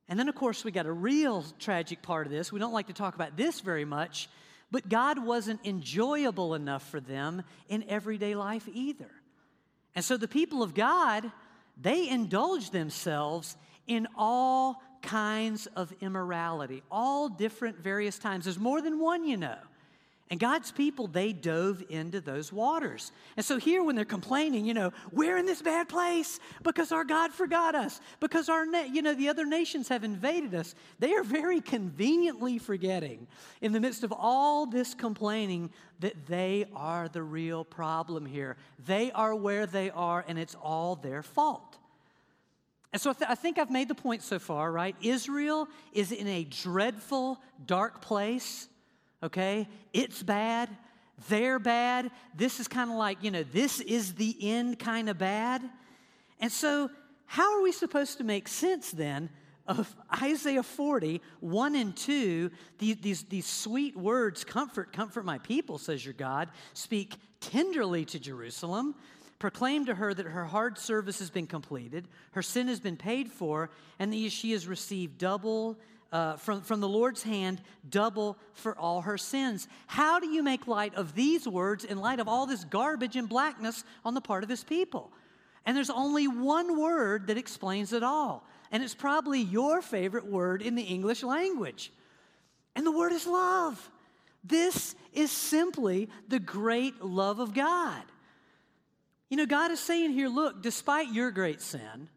And 0.10 0.18
then, 0.18 0.30
of 0.30 0.36
course, 0.36 0.64
we 0.64 0.72
got 0.72 0.86
a 0.86 0.92
real 0.92 1.44
tragic 1.60 2.02
part 2.02 2.26
of 2.26 2.32
this. 2.32 2.52
We 2.52 2.60
don't 2.60 2.74
like 2.74 2.88
to 2.88 2.94
talk 2.94 3.16
about 3.16 3.36
this 3.36 3.60
very 3.60 3.86
much, 3.86 4.30
but 4.72 4.90
God 4.90 5.20
wasn't 5.20 5.66
enjoyable 5.66 6.54
enough 6.54 6.88
for 6.90 7.00
them 7.00 7.44
in 7.70 7.84
everyday 7.88 8.36
life 8.36 8.68
either. 8.72 9.10
And 9.96 10.04
so 10.04 10.18
the 10.18 10.28
people 10.28 10.62
of 10.62 10.74
God, 10.74 11.32
they 11.80 12.10
indulged 12.10 12.72
themselves 12.72 13.56
in 13.88 14.08
all 14.18 14.82
kinds 15.02 15.68
of 15.68 15.94
immorality, 16.02 16.84
all 16.92 17.30
different 17.30 17.80
various 17.80 18.20
times. 18.20 18.44
There's 18.46 18.60
more 18.60 18.82
than 18.82 19.00
one, 19.00 19.24
you 19.24 19.38
know. 19.38 19.58
And 20.30 20.42
God's 20.42 20.72
people, 20.72 21.08
they 21.08 21.32
dove 21.32 21.82
into 21.88 22.20
those 22.20 22.52
waters. 22.52 23.14
And 23.38 23.46
so 23.46 23.58
here, 23.58 23.82
when 23.82 23.96
they're 23.96 24.04
complaining, 24.04 24.66
you 24.66 24.74
know, 24.74 24.92
we're 25.14 25.38
in 25.38 25.46
this 25.46 25.62
bad 25.62 25.88
place 25.88 26.42
because 26.64 26.92
our 26.92 27.06
God 27.06 27.32
forgot 27.32 27.76
us, 27.76 28.02
because 28.20 28.50
our, 28.50 28.66
na- 28.66 28.82
you 28.82 29.02
know, 29.02 29.14
the 29.14 29.30
other 29.30 29.46
nations 29.46 29.88
have 29.88 30.04
invaded 30.04 30.54
us. 30.54 30.76
They 31.00 31.14
are 31.14 31.24
very 31.24 31.62
conveniently 31.62 32.58
forgetting, 32.58 33.28
in 33.62 33.72
the 33.72 33.80
midst 33.80 34.04
of 34.04 34.12
all 34.12 34.66
this 34.66 34.94
complaining, 34.94 35.72
that 36.02 36.26
they 36.26 36.66
are 36.76 37.08
the 37.08 37.24
real 37.24 37.64
problem 37.64 38.26
here. 38.26 38.58
They 38.86 39.14
are 39.14 39.34
where 39.34 39.66
they 39.66 39.92
are, 39.92 40.26
and 40.28 40.38
it's 40.38 40.56
all 40.56 40.98
their 40.98 41.24
fault. 41.24 41.78
And 42.92 43.02
so 43.02 43.12
I, 43.12 43.14
th- 43.14 43.32
I 43.32 43.36
think 43.36 43.60
I've 43.60 43.72
made 43.72 43.88
the 43.88 43.96
point 43.96 44.24
so 44.24 44.40
far, 44.40 44.72
right? 44.74 44.96
Israel 45.02 45.70
is 45.94 46.12
in 46.12 46.28
a 46.28 46.44
dreadful, 46.44 47.42
dark 47.66 48.02
place 48.02 48.68
okay? 49.24 49.68
It's 49.94 50.24
bad, 50.24 50.70
they're 51.30 51.60
bad. 51.60 52.12
This 52.36 52.60
is 52.60 52.68
kind 52.68 52.92
of 52.92 52.98
like, 52.98 53.24
you 53.24 53.32
know, 53.32 53.44
this 53.44 53.80
is 53.80 54.14
the 54.14 54.36
end 54.40 54.80
kind 54.80 55.10
of 55.10 55.18
bad. 55.18 55.62
And 56.40 56.52
so, 56.52 56.90
how 57.26 57.58
are 57.58 57.62
we 57.62 57.72
supposed 57.72 58.20
to 58.20 58.24
make 58.24 58.48
sense 58.48 58.92
then 58.92 59.30
of 59.68 59.94
Isaiah 60.22 60.64
40, 60.64 61.22
1 61.42 61.76
and 61.76 61.96
2, 61.96 62.50
these, 62.78 62.98
these, 62.98 63.24
these 63.24 63.46
sweet 63.46 63.98
words, 63.98 64.44
comfort, 64.46 64.94
comfort 64.94 65.26
my 65.26 65.38
people, 65.40 65.78
says 65.78 66.06
your 66.06 66.14
God, 66.14 66.50
speak 66.74 67.16
tenderly 67.42 68.06
to 68.06 68.20
Jerusalem. 68.20 68.96
Proclaim 69.40 69.86
to 69.86 69.94
her 69.94 70.14
that 70.14 70.26
her 70.26 70.46
hard 70.46 70.80
service 70.80 71.20
has 71.20 71.30
been 71.30 71.46
completed, 71.46 72.08
her 72.32 72.42
sin 72.42 72.68
has 72.70 72.80
been 72.80 72.98
paid 72.98 73.30
for, 73.32 73.70
and 74.00 74.12
that 74.12 74.32
she 74.32 74.52
has 74.54 74.68
received 74.68 75.18
double 75.20 75.78
uh, 76.12 76.38
from, 76.38 76.62
from 76.62 76.80
the 76.80 76.88
Lord's 76.88 77.24
hand 77.24 77.62
double 77.90 78.38
for 78.54 78.78
all 78.78 79.02
her 79.02 79.18
sins. 79.18 79.68
How 79.88 80.20
do 80.20 80.28
you 80.28 80.44
make 80.44 80.68
light 80.68 80.96
of 80.96 81.16
these 81.16 81.48
words 81.48 81.84
in 81.84 82.00
light 82.00 82.20
of 82.20 82.28
all 82.28 82.46
this 82.46 82.64
garbage 82.64 83.16
and 83.16 83.28
blackness 83.28 83.84
on 84.06 84.14
the 84.14 84.22
part 84.22 84.44
of 84.44 84.50
his 84.50 84.64
people? 84.64 85.12
And 85.66 85.76
there's 85.76 85.90
only 85.90 86.28
one 86.28 86.80
word 86.80 87.28
that 87.28 87.38
explains 87.38 87.92
it 87.92 88.04
all. 88.04 88.48
And 88.72 88.84
it's 88.84 88.96
probably 88.96 89.42
your 89.42 89.82
favorite 89.82 90.26
word 90.26 90.62
in 90.62 90.76
the 90.76 90.84
English 90.84 91.24
language. 91.24 91.92
And 92.76 92.86
the 92.86 92.92
word 92.92 93.12
is 93.12 93.28
love. 93.28 93.90
This 94.44 94.96
is 95.12 95.32
simply 95.32 96.10
the 96.28 96.40
great 96.40 97.02
love 97.02 97.40
of 97.40 97.54
God. 97.54 98.04
You 99.30 99.36
know, 99.36 99.46
God 99.46 99.72
is 99.72 99.80
saying 99.80 100.12
here 100.12 100.30
look, 100.30 100.62
despite 100.62 101.12
your 101.12 101.32
great 101.32 101.62
sin 101.62 102.08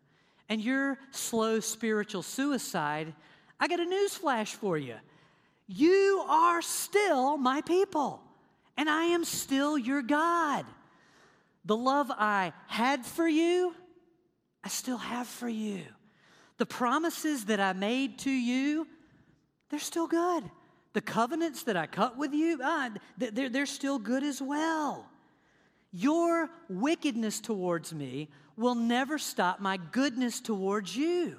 and 0.49 0.61
your 0.61 0.99
slow 1.11 1.61
spiritual 1.61 2.23
suicide, 2.23 3.15
I 3.61 3.69
got 3.69 3.79
a 3.79 3.85
news 3.85 4.15
flash 4.15 4.55
for 4.55 4.79
you. 4.79 4.95
You 5.69 6.25
are 6.27 6.63
still 6.63 7.37
my 7.37 7.61
people, 7.61 8.23
and 8.77 8.89
I 8.89 9.05
am 9.05 9.25
still 9.25 9.77
your 9.77 10.03
God. 10.03 10.65
The 11.67 11.77
love 11.77 12.11
I 12.11 12.53
had 12.67 13.05
for 13.05 13.29
you, 13.29 13.75
I 14.65 14.69
still 14.69 14.97
have 14.97 15.27
for 15.27 15.49
you. 15.49 15.83
The 16.57 16.67
promises 16.67 17.45
that 17.45 17.61
I 17.61 17.75
made 17.75 18.19
to 18.21 18.31
you, 18.31 18.87
they're 19.69 19.79
still 19.79 20.07
good. 20.07 20.51
The 20.95 21.01
covenants 21.01 21.63
that 21.65 21.77
I 21.77 21.87
cut 21.87 22.17
with 22.19 22.33
you, 22.33 22.59
uh, 22.63 22.91
they're, 23.17 23.49
they're 23.49 23.67
still 23.67 23.99
good 23.99 24.25
as 24.25 24.43
well. 24.43 25.09
Your 25.93 26.51
wickedness 26.69 27.41
towards 27.41 27.93
me 27.93 28.29
will 28.57 28.75
never 28.75 29.19
stop 29.19 29.61
my 29.61 29.79
goodness 29.93 30.41
towards 30.41 30.97
you. 30.97 31.39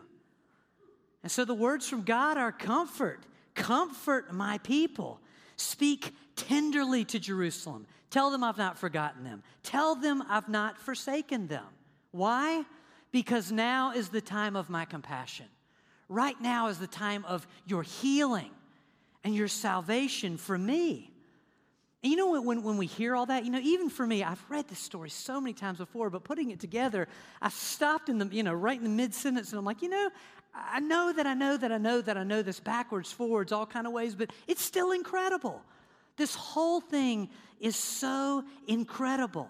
And 1.23 1.31
so 1.31 1.45
the 1.45 1.53
words 1.53 1.87
from 1.87 2.03
God 2.03 2.37
are 2.37 2.51
comfort. 2.51 3.25
Comfort 3.53 4.33
my 4.33 4.57
people. 4.59 5.19
Speak 5.55 6.13
tenderly 6.35 7.05
to 7.05 7.19
Jerusalem. 7.19 7.85
Tell 8.09 8.31
them 8.31 8.43
I've 8.43 8.57
not 8.57 8.77
forgotten 8.77 9.23
them. 9.23 9.43
Tell 9.63 9.95
them 9.95 10.23
I've 10.27 10.49
not 10.49 10.79
forsaken 10.79 11.47
them. 11.47 11.65
Why? 12.11 12.65
Because 13.11 13.51
now 13.51 13.91
is 13.93 14.09
the 14.09 14.21
time 14.21 14.55
of 14.55 14.69
my 14.69 14.85
compassion. 14.85 15.45
Right 16.09 16.39
now 16.41 16.67
is 16.67 16.77
the 16.77 16.87
time 16.87 17.23
of 17.25 17.47
your 17.65 17.83
healing 17.83 18.51
and 19.23 19.35
your 19.35 19.47
salvation 19.47 20.37
for 20.37 20.57
me. 20.57 21.11
And 22.03 22.11
you 22.11 22.17
know, 22.17 22.41
when, 22.41 22.63
when 22.63 22.77
we 22.77 22.87
hear 22.87 23.15
all 23.15 23.27
that, 23.27 23.45
you 23.45 23.51
know, 23.51 23.59
even 23.59 23.89
for 23.89 24.07
me, 24.07 24.23
I've 24.23 24.43
read 24.49 24.67
this 24.67 24.79
story 24.79 25.11
so 25.11 25.39
many 25.39 25.53
times 25.53 25.77
before, 25.77 26.09
but 26.09 26.23
putting 26.23 26.49
it 26.49 26.59
together, 26.59 27.07
I 27.41 27.49
stopped 27.49 28.09
in 28.09 28.17
the, 28.17 28.25
you 28.25 28.41
know, 28.41 28.53
right 28.53 28.77
in 28.77 28.83
the 28.83 28.89
mid 28.89 29.13
sentence 29.13 29.51
and 29.51 29.59
I'm 29.59 29.65
like, 29.65 29.83
you 29.83 29.89
know, 29.89 30.09
I 30.53 30.79
know 30.79 31.13
that 31.13 31.25
I 31.25 31.33
know 31.33 31.55
that 31.57 31.71
I 31.71 31.77
know 31.77 32.01
that 32.01 32.17
I 32.17 32.23
know 32.23 32.41
this 32.41 32.59
backwards, 32.59 33.11
forwards, 33.11 33.51
all 33.51 33.65
kind 33.65 33.87
of 33.87 33.93
ways, 33.93 34.15
but 34.15 34.31
it's 34.47 34.61
still 34.61 34.91
incredible. 34.91 35.61
This 36.17 36.35
whole 36.35 36.81
thing 36.81 37.29
is 37.59 37.75
so 37.75 38.43
incredible. 38.67 39.49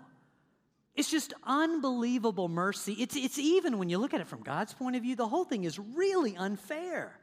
It's 0.95 1.09
just 1.09 1.33
unbelievable 1.43 2.49
mercy. 2.49 2.93
It's, 2.93 3.15
it's 3.15 3.39
even 3.39 3.77
when 3.77 3.89
you 3.89 3.97
look 3.97 4.13
at 4.13 4.21
it 4.21 4.27
from 4.27 4.43
God's 4.43 4.73
point 4.73 4.95
of 4.95 5.01
view, 5.01 5.15
the 5.15 5.27
whole 5.27 5.45
thing 5.45 5.63
is 5.63 5.79
really 5.79 6.35
unfair. 6.35 7.17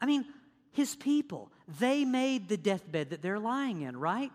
I 0.00 0.06
mean, 0.06 0.24
his 0.72 0.94
people. 0.94 1.50
They 1.80 2.04
made 2.04 2.48
the 2.48 2.58
deathbed 2.58 3.10
that 3.10 3.22
they're 3.22 3.38
lying 3.38 3.82
in, 3.82 3.96
right? 3.96 4.30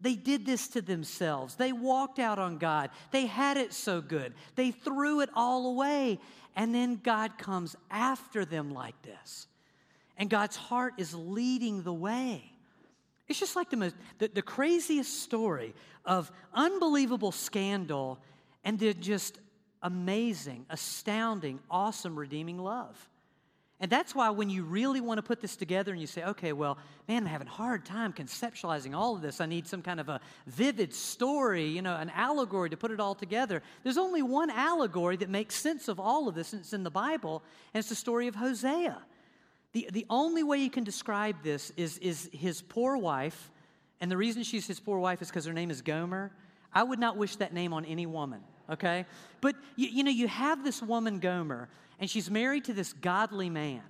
They 0.00 0.14
did 0.14 0.44
this 0.44 0.68
to 0.68 0.82
themselves. 0.82 1.54
They 1.54 1.72
walked 1.72 2.18
out 2.18 2.38
on 2.38 2.58
God. 2.58 2.90
They 3.12 3.26
had 3.26 3.56
it 3.56 3.72
so 3.72 4.00
good. 4.00 4.34
They 4.56 4.72
threw 4.72 5.20
it 5.20 5.30
all 5.34 5.68
away. 5.68 6.18
And 6.56 6.74
then 6.74 7.00
God 7.02 7.38
comes 7.38 7.76
after 7.90 8.44
them 8.44 8.72
like 8.72 9.00
this. 9.02 9.46
And 10.16 10.30
God's 10.30 10.56
heart 10.56 10.94
is 10.96 11.14
leading 11.14 11.82
the 11.82 11.92
way. 11.92 12.50
It's 13.28 13.38
just 13.38 13.54
like 13.54 13.70
the, 13.70 13.76
most, 13.76 13.94
the, 14.18 14.28
the 14.28 14.42
craziest 14.42 15.22
story 15.22 15.74
of 16.04 16.32
unbelievable 16.54 17.32
scandal 17.32 18.18
and 18.64 18.78
then 18.78 18.94
just 19.00 19.38
amazing, 19.82 20.64
astounding, 20.70 21.60
awesome, 21.70 22.18
redeeming 22.18 22.58
love. 22.58 23.08
And 23.78 23.90
that's 23.90 24.14
why 24.14 24.30
when 24.30 24.48
you 24.48 24.64
really 24.64 25.02
want 25.02 25.18
to 25.18 25.22
put 25.22 25.42
this 25.42 25.54
together 25.54 25.92
and 25.92 26.00
you 26.00 26.06
say, 26.06 26.24
okay, 26.24 26.54
well, 26.54 26.78
man, 27.08 27.24
I'm 27.24 27.28
having 27.28 27.46
a 27.46 27.50
hard 27.50 27.84
time 27.84 28.14
conceptualizing 28.14 28.94
all 28.94 29.16
of 29.16 29.20
this. 29.20 29.38
I 29.38 29.44
need 29.44 29.66
some 29.66 29.82
kind 29.82 30.00
of 30.00 30.08
a 30.08 30.20
vivid 30.46 30.94
story, 30.94 31.66
you 31.66 31.82
know, 31.82 31.94
an 31.94 32.10
allegory 32.14 32.70
to 32.70 32.76
put 32.78 32.90
it 32.90 33.00
all 33.00 33.14
together. 33.14 33.62
There's 33.82 33.98
only 33.98 34.22
one 34.22 34.48
allegory 34.48 35.16
that 35.18 35.28
makes 35.28 35.56
sense 35.56 35.88
of 35.88 36.00
all 36.00 36.26
of 36.26 36.34
this, 36.34 36.54
and 36.54 36.60
it's 36.60 36.72
in 36.72 36.84
the 36.84 36.90
Bible, 36.90 37.42
and 37.74 37.80
it's 37.80 37.90
the 37.90 37.94
story 37.94 38.28
of 38.28 38.34
Hosea. 38.34 38.96
The, 39.72 39.90
the 39.92 40.06
only 40.08 40.42
way 40.42 40.56
you 40.56 40.70
can 40.70 40.84
describe 40.84 41.42
this 41.42 41.70
is, 41.76 41.98
is 41.98 42.30
his 42.32 42.62
poor 42.62 42.96
wife, 42.96 43.50
and 44.00 44.10
the 44.10 44.16
reason 44.16 44.42
she's 44.42 44.66
his 44.66 44.80
poor 44.80 44.98
wife 44.98 45.20
is 45.20 45.28
because 45.28 45.44
her 45.44 45.52
name 45.52 45.70
is 45.70 45.82
Gomer. 45.82 46.32
I 46.72 46.82
would 46.82 46.98
not 46.98 47.18
wish 47.18 47.36
that 47.36 47.52
name 47.52 47.74
on 47.74 47.84
any 47.84 48.06
woman, 48.06 48.40
okay? 48.70 49.04
But, 49.42 49.54
you, 49.76 49.88
you 49.88 50.02
know, 50.02 50.10
you 50.10 50.28
have 50.28 50.64
this 50.64 50.80
woman, 50.80 51.20
Gomer, 51.20 51.68
and 51.98 52.08
she's 52.08 52.30
married 52.30 52.64
to 52.64 52.72
this 52.72 52.92
godly 52.92 53.50
man. 53.50 53.82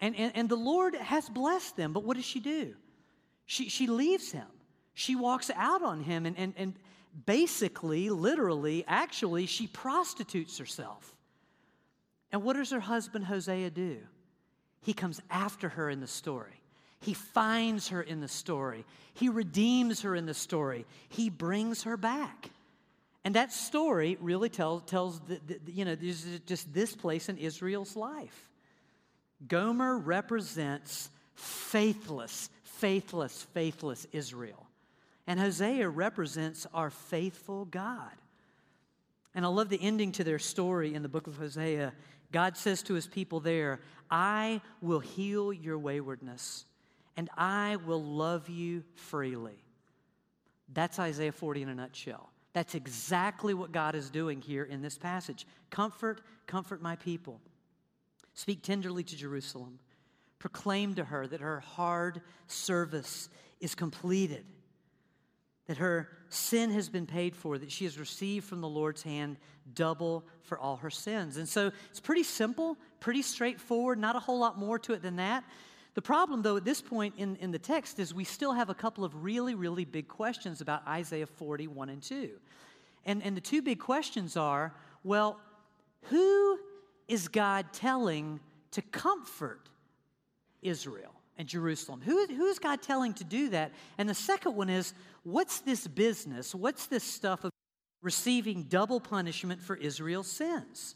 And, 0.00 0.16
and, 0.16 0.32
and 0.34 0.48
the 0.48 0.56
Lord 0.56 0.94
has 0.94 1.28
blessed 1.28 1.76
them, 1.76 1.92
but 1.92 2.04
what 2.04 2.16
does 2.16 2.26
she 2.26 2.40
do? 2.40 2.74
She, 3.46 3.68
she 3.68 3.86
leaves 3.86 4.32
him. 4.32 4.46
She 4.94 5.16
walks 5.16 5.50
out 5.54 5.82
on 5.82 6.00
him 6.00 6.26
and, 6.26 6.36
and, 6.38 6.54
and 6.56 6.74
basically, 7.26 8.10
literally, 8.10 8.84
actually, 8.86 9.46
she 9.46 9.66
prostitutes 9.66 10.58
herself. 10.58 11.14
And 12.30 12.42
what 12.42 12.56
does 12.56 12.70
her 12.70 12.80
husband 12.80 13.26
Hosea 13.26 13.70
do? 13.70 13.98
He 14.82 14.92
comes 14.92 15.20
after 15.30 15.68
her 15.70 15.90
in 15.90 16.00
the 16.00 16.06
story. 16.06 16.62
He 17.00 17.14
finds 17.14 17.88
her 17.88 18.00
in 18.00 18.20
the 18.20 18.28
story. 18.28 18.84
He 19.14 19.28
redeems 19.28 20.02
her 20.02 20.14
in 20.14 20.26
the 20.26 20.34
story. 20.34 20.86
He 21.08 21.28
brings 21.28 21.82
her 21.82 21.96
back. 21.96 22.50
And 23.24 23.34
that 23.36 23.52
story 23.52 24.16
really 24.20 24.48
tells, 24.48 24.82
tells 24.82 25.20
the, 25.20 25.40
the, 25.46 25.72
you 25.72 25.84
know, 25.84 25.94
just 25.94 26.72
this 26.74 26.94
place 26.94 27.28
in 27.28 27.38
Israel's 27.38 27.94
life. 27.94 28.50
Gomer 29.46 29.98
represents 29.98 31.08
faithless, 31.34 32.50
faithless, 32.64 33.46
faithless 33.54 34.06
Israel. 34.12 34.66
And 35.26 35.38
Hosea 35.38 35.88
represents 35.88 36.66
our 36.74 36.90
faithful 36.90 37.64
God. 37.66 38.10
And 39.34 39.44
I 39.44 39.48
love 39.48 39.68
the 39.68 39.80
ending 39.80 40.12
to 40.12 40.24
their 40.24 40.38
story 40.38 40.94
in 40.94 41.02
the 41.02 41.08
book 41.08 41.26
of 41.26 41.36
Hosea. 41.36 41.92
God 42.32 42.56
says 42.56 42.82
to 42.84 42.94
his 42.94 43.06
people 43.06 43.40
there, 43.40 43.80
I 44.10 44.60
will 44.80 45.00
heal 45.00 45.52
your 45.52 45.78
waywardness, 45.78 46.66
and 47.16 47.30
I 47.36 47.76
will 47.76 48.02
love 48.02 48.48
you 48.48 48.84
freely. 48.94 49.62
That's 50.72 50.98
Isaiah 50.98 51.32
40 51.32 51.62
in 51.62 51.68
a 51.68 51.74
nutshell. 51.74 52.31
That's 52.52 52.74
exactly 52.74 53.54
what 53.54 53.72
God 53.72 53.94
is 53.94 54.10
doing 54.10 54.40
here 54.40 54.64
in 54.64 54.82
this 54.82 54.98
passage. 54.98 55.46
Comfort, 55.70 56.20
comfort 56.46 56.82
my 56.82 56.96
people. 56.96 57.40
Speak 58.34 58.62
tenderly 58.62 59.04
to 59.04 59.16
Jerusalem. 59.16 59.78
Proclaim 60.38 60.94
to 60.94 61.04
her 61.04 61.26
that 61.26 61.40
her 61.40 61.60
hard 61.60 62.20
service 62.48 63.28
is 63.60 63.74
completed, 63.74 64.44
that 65.66 65.76
her 65.76 66.08
sin 66.28 66.70
has 66.72 66.88
been 66.88 67.06
paid 67.06 67.36
for, 67.36 67.58
that 67.58 67.70
she 67.70 67.84
has 67.84 67.98
received 67.98 68.44
from 68.46 68.60
the 68.60 68.68
Lord's 68.68 69.02
hand 69.02 69.36
double 69.74 70.24
for 70.42 70.58
all 70.58 70.76
her 70.76 70.90
sins. 70.90 71.36
And 71.36 71.48
so 71.48 71.70
it's 71.90 72.00
pretty 72.00 72.24
simple, 72.24 72.76
pretty 73.00 73.22
straightforward, 73.22 73.98
not 73.98 74.16
a 74.16 74.18
whole 74.18 74.38
lot 74.38 74.58
more 74.58 74.78
to 74.80 74.92
it 74.92 75.02
than 75.02 75.16
that. 75.16 75.44
The 75.94 76.02
problem, 76.02 76.42
though, 76.42 76.56
at 76.56 76.64
this 76.64 76.80
point 76.80 77.14
in, 77.18 77.36
in 77.36 77.50
the 77.50 77.58
text 77.58 77.98
is 77.98 78.14
we 78.14 78.24
still 78.24 78.52
have 78.52 78.70
a 78.70 78.74
couple 78.74 79.04
of 79.04 79.22
really, 79.22 79.54
really 79.54 79.84
big 79.84 80.08
questions 80.08 80.60
about 80.60 80.86
Isaiah 80.86 81.26
41 81.26 81.90
and 81.90 82.02
2. 82.02 82.30
And, 83.04 83.22
and 83.22 83.36
the 83.36 83.40
two 83.40 83.62
big 83.62 83.78
questions 83.78 84.36
are 84.36 84.74
well, 85.04 85.38
who 86.02 86.58
is 87.08 87.28
God 87.28 87.66
telling 87.72 88.40
to 88.70 88.82
comfort 88.82 89.68
Israel 90.62 91.12
and 91.36 91.48
Jerusalem? 91.48 92.00
Who, 92.04 92.26
who 92.26 92.46
is 92.46 92.58
God 92.58 92.82
telling 92.82 93.14
to 93.14 93.24
do 93.24 93.50
that? 93.50 93.72
And 93.98 94.08
the 94.08 94.14
second 94.14 94.54
one 94.54 94.70
is 94.70 94.94
what's 95.24 95.60
this 95.60 95.86
business? 95.86 96.54
What's 96.54 96.86
this 96.86 97.02
stuff 97.02 97.44
of 97.44 97.50
receiving 98.00 98.64
double 98.64 99.00
punishment 99.00 99.60
for 99.60 99.76
Israel's 99.76 100.28
sins? 100.28 100.94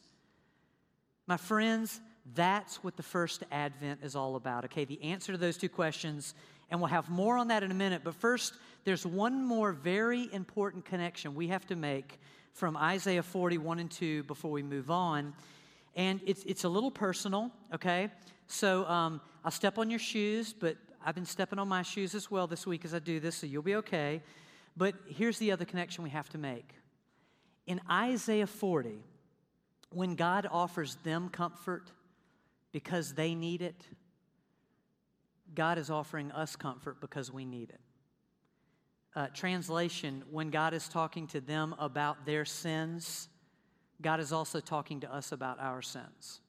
My 1.26 1.36
friends, 1.36 2.00
that's 2.34 2.82
what 2.82 2.96
the 2.96 3.02
first 3.02 3.44
advent 3.52 4.00
is 4.02 4.16
all 4.16 4.36
about. 4.36 4.64
Okay, 4.64 4.84
the 4.84 5.02
answer 5.02 5.32
to 5.32 5.38
those 5.38 5.56
two 5.56 5.68
questions, 5.68 6.34
and 6.70 6.80
we'll 6.80 6.88
have 6.88 7.08
more 7.08 7.38
on 7.38 7.48
that 7.48 7.62
in 7.62 7.70
a 7.70 7.74
minute. 7.74 8.02
But 8.04 8.14
first, 8.14 8.54
there's 8.84 9.06
one 9.06 9.44
more 9.44 9.72
very 9.72 10.28
important 10.32 10.84
connection 10.84 11.34
we 11.34 11.48
have 11.48 11.66
to 11.68 11.76
make 11.76 12.18
from 12.52 12.76
Isaiah 12.76 13.22
41 13.22 13.78
and 13.78 13.90
2 13.90 14.24
before 14.24 14.50
we 14.50 14.62
move 14.62 14.90
on. 14.90 15.34
And 15.94 16.20
it's, 16.26 16.42
it's 16.44 16.64
a 16.64 16.68
little 16.68 16.90
personal, 16.90 17.50
okay? 17.74 18.10
So 18.48 18.86
um, 18.86 19.20
I'll 19.44 19.50
step 19.50 19.78
on 19.78 19.90
your 19.90 19.98
shoes, 19.98 20.52
but 20.52 20.76
I've 21.04 21.14
been 21.14 21.26
stepping 21.26 21.58
on 21.58 21.68
my 21.68 21.82
shoes 21.82 22.14
as 22.14 22.30
well 22.30 22.46
this 22.46 22.66
week 22.66 22.84
as 22.84 22.94
I 22.94 22.98
do 22.98 23.20
this, 23.20 23.36
so 23.36 23.46
you'll 23.46 23.62
be 23.62 23.76
okay. 23.76 24.22
But 24.76 24.94
here's 25.06 25.38
the 25.38 25.52
other 25.52 25.64
connection 25.64 26.02
we 26.02 26.10
have 26.10 26.28
to 26.30 26.38
make. 26.38 26.74
In 27.66 27.80
Isaiah 27.90 28.46
40, 28.46 28.98
when 29.90 30.14
God 30.14 30.48
offers 30.50 30.96
them 30.96 31.28
comfort, 31.28 31.92
because 32.76 33.14
they 33.14 33.34
need 33.34 33.62
it, 33.62 33.86
God 35.54 35.78
is 35.78 35.88
offering 35.88 36.30
us 36.32 36.56
comfort 36.56 37.00
because 37.00 37.32
we 37.32 37.46
need 37.46 37.70
it. 37.70 37.80
Uh, 39.14 39.28
translation 39.32 40.22
when 40.30 40.50
God 40.50 40.74
is 40.74 40.86
talking 40.86 41.26
to 41.28 41.40
them 41.40 41.74
about 41.78 42.26
their 42.26 42.44
sins, 42.44 43.30
God 44.02 44.20
is 44.20 44.30
also 44.30 44.60
talking 44.60 45.00
to 45.00 45.10
us 45.10 45.32
about 45.32 45.58
our 45.58 45.80
sins. 45.80 46.42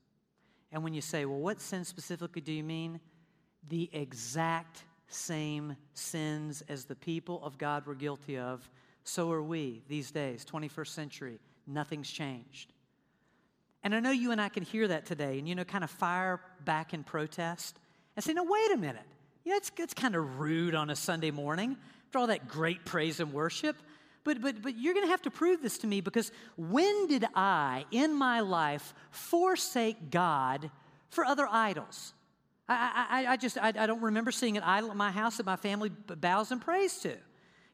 And 0.73 0.83
when 0.83 0.93
you 0.93 0.99
say, 0.99 1.23
well, 1.23 1.39
what 1.39 1.61
sin 1.61 1.85
specifically 1.85 2.41
do 2.41 2.51
you 2.51 2.61
mean? 2.61 2.99
The 3.69 3.89
exact 3.93 4.83
same 5.07 5.77
sins 5.93 6.61
as 6.67 6.83
the 6.83 6.95
people 6.95 7.41
of 7.41 7.57
God 7.57 7.85
were 7.85 7.95
guilty 7.95 8.37
of, 8.37 8.69
so 9.05 9.31
are 9.31 9.41
we 9.41 9.81
these 9.87 10.11
days, 10.11 10.43
21st 10.43 10.87
century. 10.87 11.39
Nothing's 11.65 12.11
changed. 12.11 12.73
And 13.87 13.95
I 13.95 14.01
know 14.01 14.11
you 14.11 14.33
and 14.33 14.41
I 14.41 14.49
can 14.49 14.63
hear 14.63 14.85
that 14.89 15.05
today 15.05 15.39
and, 15.39 15.47
you 15.47 15.55
know, 15.55 15.63
kind 15.63 15.81
of 15.81 15.89
fire 15.89 16.41
back 16.65 16.93
in 16.93 17.05
protest 17.05 17.79
and 18.17 18.25
say, 18.25 18.33
no, 18.33 18.43
wait 18.43 18.71
a 18.73 18.75
minute. 18.75 19.05
You 19.45 19.51
know, 19.51 19.55
it's, 19.55 19.71
it's 19.77 19.93
kind 19.93 20.13
of 20.13 20.41
rude 20.41 20.75
on 20.75 20.89
a 20.89 20.95
Sunday 20.95 21.31
morning 21.31 21.77
after 22.05 22.19
all 22.19 22.27
that 22.27 22.49
great 22.49 22.83
praise 22.83 23.21
and 23.21 23.31
worship. 23.31 23.77
But, 24.25 24.41
but, 24.41 24.61
but 24.61 24.77
you're 24.77 24.93
going 24.93 25.05
to 25.05 25.09
have 25.09 25.21
to 25.21 25.31
prove 25.31 25.61
this 25.61 25.77
to 25.77 25.87
me 25.87 26.01
because 26.01 26.33
when 26.57 27.07
did 27.07 27.23
I, 27.33 27.85
in 27.89 28.13
my 28.13 28.41
life, 28.41 28.93
forsake 29.09 30.11
God 30.11 30.69
for 31.09 31.23
other 31.23 31.47
idols? 31.49 32.13
I, 32.67 33.07
I, 33.09 33.25
I 33.27 33.37
just, 33.37 33.57
I, 33.57 33.69
I 33.69 33.87
don't 33.87 34.01
remember 34.01 34.31
seeing 34.31 34.57
an 34.57 34.63
idol 34.63 34.91
at 34.91 34.97
my 34.97 35.11
house 35.11 35.37
that 35.37 35.45
my 35.45 35.55
family 35.55 35.91
bows 36.07 36.51
and 36.51 36.59
prays 36.59 36.97
to. 37.03 37.15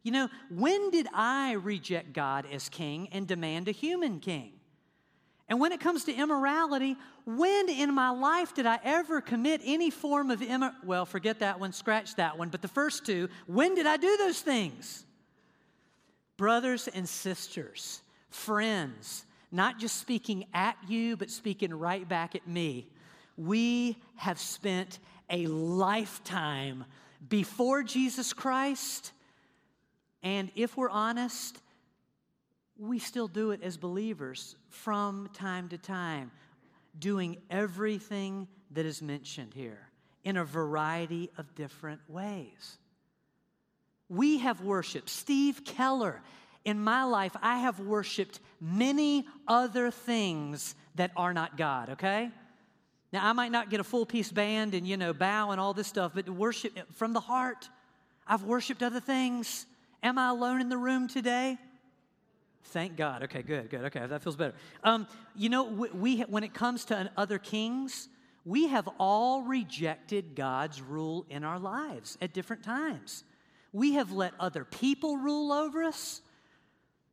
You 0.03 0.11
know, 0.11 0.29
when 0.51 0.91
did 0.91 1.07
I 1.11 1.53
reject 1.53 2.13
God 2.13 2.45
as 2.51 2.69
king 2.69 3.09
and 3.11 3.27
demand 3.27 3.67
a 3.67 3.71
human 3.71 4.19
king? 4.19 4.51
And 5.49 5.59
when 5.59 5.71
it 5.71 5.79
comes 5.79 6.05
to 6.05 6.13
immorality, 6.13 6.95
when 7.25 7.69
in 7.69 7.93
my 7.93 8.09
life 8.09 8.53
did 8.53 8.65
I 8.65 8.79
ever 8.83 9.21
commit 9.21 9.61
any 9.63 9.89
form 9.89 10.31
of 10.31 10.39
immor- 10.39 10.73
well, 10.83 11.05
forget 11.05 11.39
that 11.39 11.59
one, 11.59 11.73
scratch 11.73 12.15
that 12.15 12.37
one, 12.37 12.49
but 12.49 12.61
the 12.61 12.67
first 12.67 13.05
two, 13.05 13.29
when 13.45 13.75
did 13.75 13.85
I 13.85 13.97
do 13.97 14.17
those 14.17 14.39
things? 14.39 15.05
Brothers 16.37 16.87
and 16.87 17.07
sisters, 17.07 18.01
friends, 18.29 19.25
not 19.51 19.79
just 19.79 19.99
speaking 19.99 20.45
at 20.53 20.77
you, 20.87 21.17
but 21.17 21.29
speaking 21.29 21.73
right 21.73 22.07
back 22.07 22.35
at 22.35 22.47
me. 22.47 22.87
We 23.37 23.97
have 24.15 24.39
spent 24.39 24.99
a 25.29 25.45
lifetime 25.47 26.85
before 27.29 27.83
Jesus 27.83 28.33
Christ, 28.33 29.11
and 30.23 30.51
if 30.55 30.77
we're 30.77 30.89
honest, 30.89 31.61
we 32.77 32.99
still 32.99 33.27
do 33.27 33.51
it 33.51 33.61
as 33.61 33.77
believers 33.77 34.55
from 34.69 35.29
time 35.33 35.69
to 35.69 35.77
time, 35.77 36.31
doing 36.97 37.37
everything 37.49 38.47
that 38.71 38.85
is 38.85 39.01
mentioned 39.01 39.53
here 39.53 39.89
in 40.23 40.37
a 40.37 40.45
variety 40.45 41.29
of 41.37 41.53
different 41.55 42.01
ways. 42.07 42.77
We 44.09 44.39
have 44.39 44.61
worshiped. 44.61 45.09
Steve 45.09 45.63
Keller, 45.65 46.21
in 46.65 46.79
my 46.79 47.03
life, 47.03 47.35
I 47.41 47.59
have 47.59 47.79
worshiped 47.79 48.39
many 48.61 49.25
other 49.47 49.91
things 49.91 50.75
that 50.95 51.11
are 51.15 51.33
not 51.33 51.57
God, 51.57 51.91
okay? 51.91 52.29
Now, 53.11 53.27
I 53.27 53.33
might 53.33 53.51
not 53.51 53.69
get 53.69 53.79
a 53.79 53.83
full 53.83 54.05
piece 54.05 54.31
band 54.31 54.73
and, 54.73 54.87
you 54.87 54.97
know, 54.97 55.13
bow 55.13 55.51
and 55.51 55.59
all 55.59 55.73
this 55.73 55.87
stuff, 55.87 56.13
but 56.15 56.27
worship 56.29 56.73
from 56.93 57.13
the 57.13 57.19
heart. 57.19 57.69
I've 58.25 58.43
worshiped 58.43 58.81
other 58.81 58.99
things. 58.99 59.65
Am 60.01 60.17
I 60.17 60.29
alone 60.29 60.61
in 60.61 60.69
the 60.69 60.77
room 60.77 61.07
today? 61.07 61.57
Thank 62.65 62.95
God. 62.95 63.23
Okay, 63.23 63.41
good, 63.41 63.69
good. 63.69 63.85
Okay, 63.85 64.05
that 64.05 64.21
feels 64.21 64.35
better. 64.35 64.55
Um, 64.83 65.07
you 65.35 65.49
know, 65.49 65.63
we, 65.63 65.89
we, 65.89 66.21
when 66.21 66.43
it 66.43 66.53
comes 66.53 66.85
to 66.85 67.11
other 67.17 67.37
kings, 67.37 68.09
we 68.45 68.67
have 68.67 68.89
all 68.99 69.43
rejected 69.43 70.35
God's 70.35 70.81
rule 70.81 71.25
in 71.29 71.43
our 71.43 71.59
lives 71.59 72.17
at 72.21 72.33
different 72.33 72.63
times. 72.63 73.23
We 73.71 73.93
have 73.93 74.11
let 74.11 74.33
other 74.39 74.65
people 74.65 75.17
rule 75.17 75.51
over 75.51 75.83
us. 75.83 76.21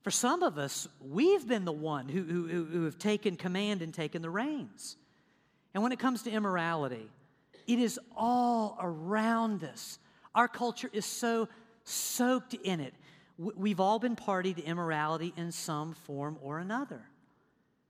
For 0.02 0.10
some 0.10 0.42
of 0.42 0.56
us, 0.56 0.88
we've 1.00 1.46
been 1.46 1.64
the 1.64 1.72
one 1.72 2.08
who, 2.08 2.22
who, 2.22 2.64
who 2.64 2.84
have 2.84 2.98
taken 2.98 3.36
command 3.36 3.82
and 3.82 3.92
taken 3.92 4.22
the 4.22 4.30
reins. 4.30 4.96
And 5.74 5.82
when 5.82 5.92
it 5.92 5.98
comes 5.98 6.22
to 6.22 6.30
immorality, 6.30 7.08
it 7.66 7.78
is 7.78 8.00
all 8.16 8.78
around 8.80 9.62
us. 9.62 9.98
Our 10.34 10.48
culture 10.48 10.90
is 10.92 11.04
so 11.04 11.48
soaked 11.84 12.54
in 12.54 12.80
it. 12.80 12.94
We've 13.40 13.80
all 13.80 13.98
been 13.98 14.16
party 14.16 14.52
to 14.52 14.62
immorality 14.62 15.32
in 15.34 15.50
some 15.50 15.94
form 15.94 16.36
or 16.42 16.58
another. 16.58 17.00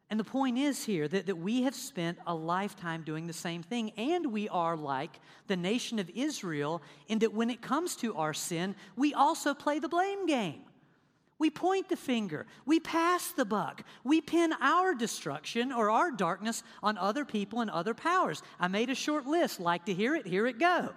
And 0.08 0.18
the 0.18 0.24
point 0.24 0.58
is 0.58 0.84
here 0.84 1.08
that, 1.08 1.26
that 1.26 1.38
we 1.38 1.62
have 1.62 1.74
spent 1.74 2.18
a 2.24 2.34
lifetime 2.34 3.02
doing 3.02 3.26
the 3.26 3.32
same 3.32 3.64
thing, 3.64 3.90
and 3.96 4.32
we 4.32 4.48
are 4.48 4.76
like 4.76 5.18
the 5.48 5.56
nation 5.56 5.98
of 5.98 6.08
Israel 6.14 6.82
in 7.08 7.18
that 7.20 7.34
when 7.34 7.50
it 7.50 7.62
comes 7.62 7.96
to 7.96 8.14
our 8.14 8.32
sin, 8.32 8.76
we 8.94 9.12
also 9.12 9.52
play 9.52 9.80
the 9.80 9.88
blame 9.88 10.26
game. 10.26 10.62
We 11.38 11.50
point 11.50 11.88
the 11.88 11.96
finger, 11.96 12.46
we 12.64 12.78
pass 12.78 13.32
the 13.32 13.44
buck, 13.44 13.82
we 14.04 14.20
pin 14.20 14.52
our 14.60 14.94
destruction 14.94 15.72
or 15.72 15.90
our 15.90 16.12
darkness 16.12 16.62
on 16.82 16.96
other 16.98 17.24
people 17.24 17.60
and 17.60 17.70
other 17.70 17.94
powers. 17.94 18.42
I 18.60 18.68
made 18.68 18.90
a 18.90 18.94
short 18.94 19.26
list, 19.26 19.58
like 19.58 19.86
to 19.86 19.94
hear 19.94 20.14
it, 20.14 20.26
here 20.26 20.46
it 20.46 20.60
go. 20.60 20.90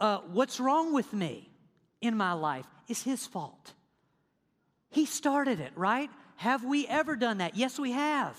Uh, 0.00 0.18
what's 0.32 0.58
wrong 0.58 0.92
with 0.92 1.12
me 1.12 1.51
in 2.02 2.16
my 2.16 2.32
life? 2.32 2.66
is 2.92 3.02
his 3.02 3.26
fault. 3.26 3.72
He 4.90 5.06
started 5.06 5.58
it, 5.58 5.72
right? 5.74 6.10
Have 6.36 6.64
we 6.64 6.86
ever 6.86 7.16
done 7.16 7.38
that? 7.38 7.56
Yes, 7.56 7.78
we 7.78 7.92
have. 7.92 8.36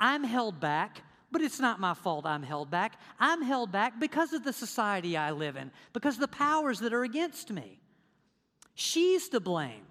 I'm 0.00 0.24
held 0.24 0.58
back, 0.58 1.02
but 1.30 1.42
it's 1.42 1.60
not 1.60 1.78
my 1.78 1.94
fault 1.94 2.24
I'm 2.26 2.42
held 2.42 2.70
back. 2.70 2.98
I'm 3.18 3.42
held 3.42 3.70
back 3.70 4.00
because 4.00 4.32
of 4.32 4.42
the 4.42 4.52
society 4.52 5.16
I 5.16 5.30
live 5.32 5.56
in, 5.56 5.70
because 5.92 6.14
of 6.14 6.20
the 6.20 6.28
powers 6.28 6.80
that 6.80 6.92
are 6.92 7.04
against 7.04 7.50
me. 7.50 7.78
She's 8.74 9.28
to 9.28 9.40
blame. 9.40 9.82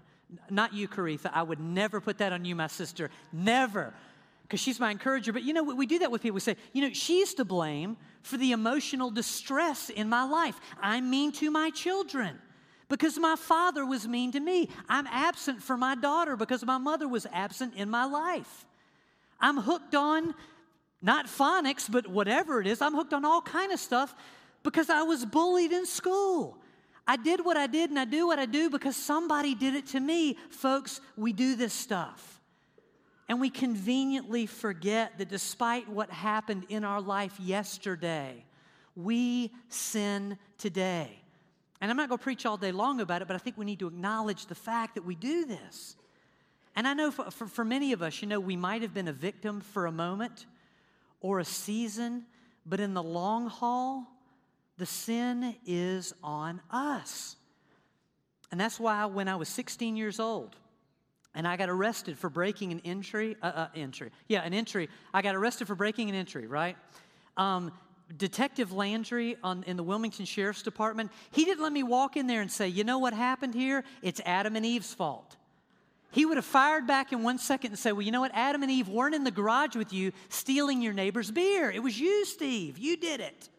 Not 0.50 0.74
you, 0.74 0.88
Caritha. 0.88 1.32
I 1.34 1.44
would 1.44 1.60
never 1.60 2.02
put 2.02 2.18
that 2.20 2.34
on 2.34 2.46
you, 2.46 2.56
my 2.56 2.68
sister. 2.68 3.12
Never. 3.32 3.94
Because 4.44 4.60
she's 4.60 4.80
my 4.80 4.90
encourager. 4.90 5.32
But 5.32 5.44
you 5.44 5.54
know, 5.54 5.64
we 5.64 5.86
do 5.86 6.00
that 6.00 6.12
with 6.12 6.24
people. 6.24 6.36
We 6.36 6.42
say, 6.42 6.56
you 6.74 6.82
know, 6.82 6.94
she's 6.94 7.36
to 7.36 7.46
blame 7.46 7.98
for 8.24 8.38
the 8.38 8.52
emotional 8.52 9.12
distress 9.12 9.90
in 9.92 10.10
my 10.10 10.24
life. 10.24 10.60
I'm 10.82 11.10
mean 11.10 11.32
to 11.34 11.52
my 11.52 11.70
children 11.70 12.40
because 12.90 13.18
my 13.18 13.36
father 13.36 13.86
was 13.86 14.08
mean 14.08 14.32
to 14.34 14.40
me. 14.40 14.70
I'm 14.90 15.08
absent 15.08 15.62
for 15.64 15.78
my 15.78 15.96
daughter 15.96 16.36
because 16.36 16.66
my 16.66 16.78
mother 16.78 17.08
was 17.08 17.26
absent 17.32 17.76
in 17.76 17.90
my 17.90 18.06
life. 18.06 18.66
I'm 19.40 19.58
hooked 19.58 19.96
on 19.96 20.34
not 21.02 21.28
phonics, 21.28 21.90
but 21.90 22.08
whatever 22.08 22.60
it 22.60 22.68
is. 22.68 22.82
I'm 22.82 22.94
hooked 22.94 23.14
on 23.14 23.24
all 23.24 23.42
kind 23.42 23.72
of 23.72 23.80
stuff 23.80 24.14
because 24.64 24.90
I 24.90 25.04
was 25.04 25.24
bullied 25.24 25.72
in 25.72 25.86
school. 25.86 26.58
I 27.08 27.16
did 27.16 27.46
what 27.46 27.58
I 27.58 27.68
did 27.68 27.90
and 27.90 27.98
I 27.98 28.06
do 28.06 28.28
what 28.28 28.38
I 28.38 28.46
do 28.46 28.70
because 28.70 28.96
somebody 28.96 29.56
did 29.56 29.76
it 29.76 29.88
to 29.88 30.00
me. 30.00 30.38
Folks, 30.50 31.00
we 31.16 31.32
do 31.32 31.56
this 31.56 31.74
stuff. 31.74 32.42
And 33.30 33.40
we 33.40 33.50
conveniently 33.50 34.48
forget 34.48 35.18
that 35.20 35.30
despite 35.30 35.88
what 35.88 36.10
happened 36.10 36.66
in 36.70 36.84
our 36.84 37.00
life 37.00 37.40
yesterday, 37.40 38.44
we 38.96 39.52
sin 39.70 40.38
today. 40.58 41.22
And 41.82 41.90
I'm 41.90 41.98
not 41.98 42.10
going 42.10 42.20
to 42.20 42.24
preach 42.24 42.46
all 42.46 42.58
day 42.58 42.72
long 42.72 43.00
about 43.00 43.22
it, 43.22 43.28
but 43.28 43.36
I 43.36 43.38
think 43.38 43.58
we 43.58 43.66
need 43.66 43.80
to 43.80 43.88
acknowledge 43.88 44.48
the 44.48 44.56
fact 44.56 44.96
that 44.96 45.06
we 45.06 45.16
do 45.16 45.46
this. 45.46 45.96
And 46.76 46.88
I 46.88 46.94
know 46.94 47.12
for, 47.12 47.32
for, 47.32 47.48
for, 47.48 47.66
many 47.66 47.94
of 47.94 48.02
us, 48.02 48.22
you 48.22 48.28
know, 48.28 48.40
we 48.40 48.56
might 48.56 48.82
have 48.82 48.94
been 48.94 49.08
a 49.08 49.14
victim 49.14 49.62
for 49.62 49.86
a 49.86 49.92
moment 49.92 50.46
or 51.22 51.40
a 51.40 51.46
season, 51.46 52.26
but 52.66 52.80
in 52.80 52.94
the 52.94 53.04
long 53.04 53.48
haul, 53.48 54.08
the 54.78 54.86
sin 54.86 55.56
is 55.66 56.14
on 56.24 56.62
us. 56.72 57.36
And 58.52 58.60
that's 58.60 58.80
why 58.80 59.06
when 59.06 59.28
I 59.28 59.36
was 59.36 59.50
16 59.50 59.96
years 59.96 60.20
old, 60.20 60.56
and 61.36 61.48
I 61.48 61.58
got 61.58 61.70
arrested 61.70 62.18
for 62.18 62.30
breaking 62.30 62.72
an 62.72 62.82
entry, 62.84 63.38
uh, 63.42 63.46
uh, 63.46 63.68
entry, 63.76 64.12
yeah, 64.28 64.42
an 64.42 64.54
entry. 64.54 64.90
I 65.14 65.22
got 65.22 65.36
arrested 65.36 65.68
for 65.68 65.76
breaking 65.76 66.10
an 66.10 66.16
entry, 66.16 66.48
right? 66.48 66.76
Um, 67.38 67.72
Detective 68.18 68.72
Landry 68.72 69.38
on, 69.44 69.64
in 69.64 69.78
the 69.78 69.84
Wilmington 69.84 70.26
Sheriff's 70.26 70.64
Department, 70.64 71.12
he 71.32 71.46
didn't 71.46 71.64
let 71.64 71.72
me 71.72 71.84
walk 71.84 72.18
in 72.18 72.28
there 72.28 72.42
and 72.42 72.52
say, 72.52 72.68
you 72.68 72.84
know 72.84 73.00
what 73.00 73.14
happened 73.14 73.54
here? 73.54 73.84
It's 74.02 74.20
Adam 74.26 74.56
and 74.56 74.66
Eve's 74.66 74.94
fault. 74.94 75.36
He 76.12 76.26
would 76.26 76.38
have 76.38 76.46
fired 76.46 76.88
back 76.88 77.14
in 77.14 77.22
one 77.22 77.38
second 77.38 77.72
and 77.72 77.80
said, 77.80 77.92
Well, 77.92 78.02
you 78.02 78.12
know 78.12 78.22
what? 78.22 78.32
Adam 78.34 78.64
and 78.64 78.72
Eve 78.72 78.90
weren't 78.90 79.14
in 79.14 79.24
the 79.24 79.32
garage 79.32 79.76
with 79.76 79.94
you 79.94 80.12
stealing 80.30 80.82
your 80.82 80.94
neighbor's 80.94 81.30
beer. 81.30 81.70
It 81.70 81.84
was 81.84 82.00
you, 82.00 82.26
Steve. 82.26 82.80
You 82.80 82.98
did 82.98 83.20
it. 83.20 83.50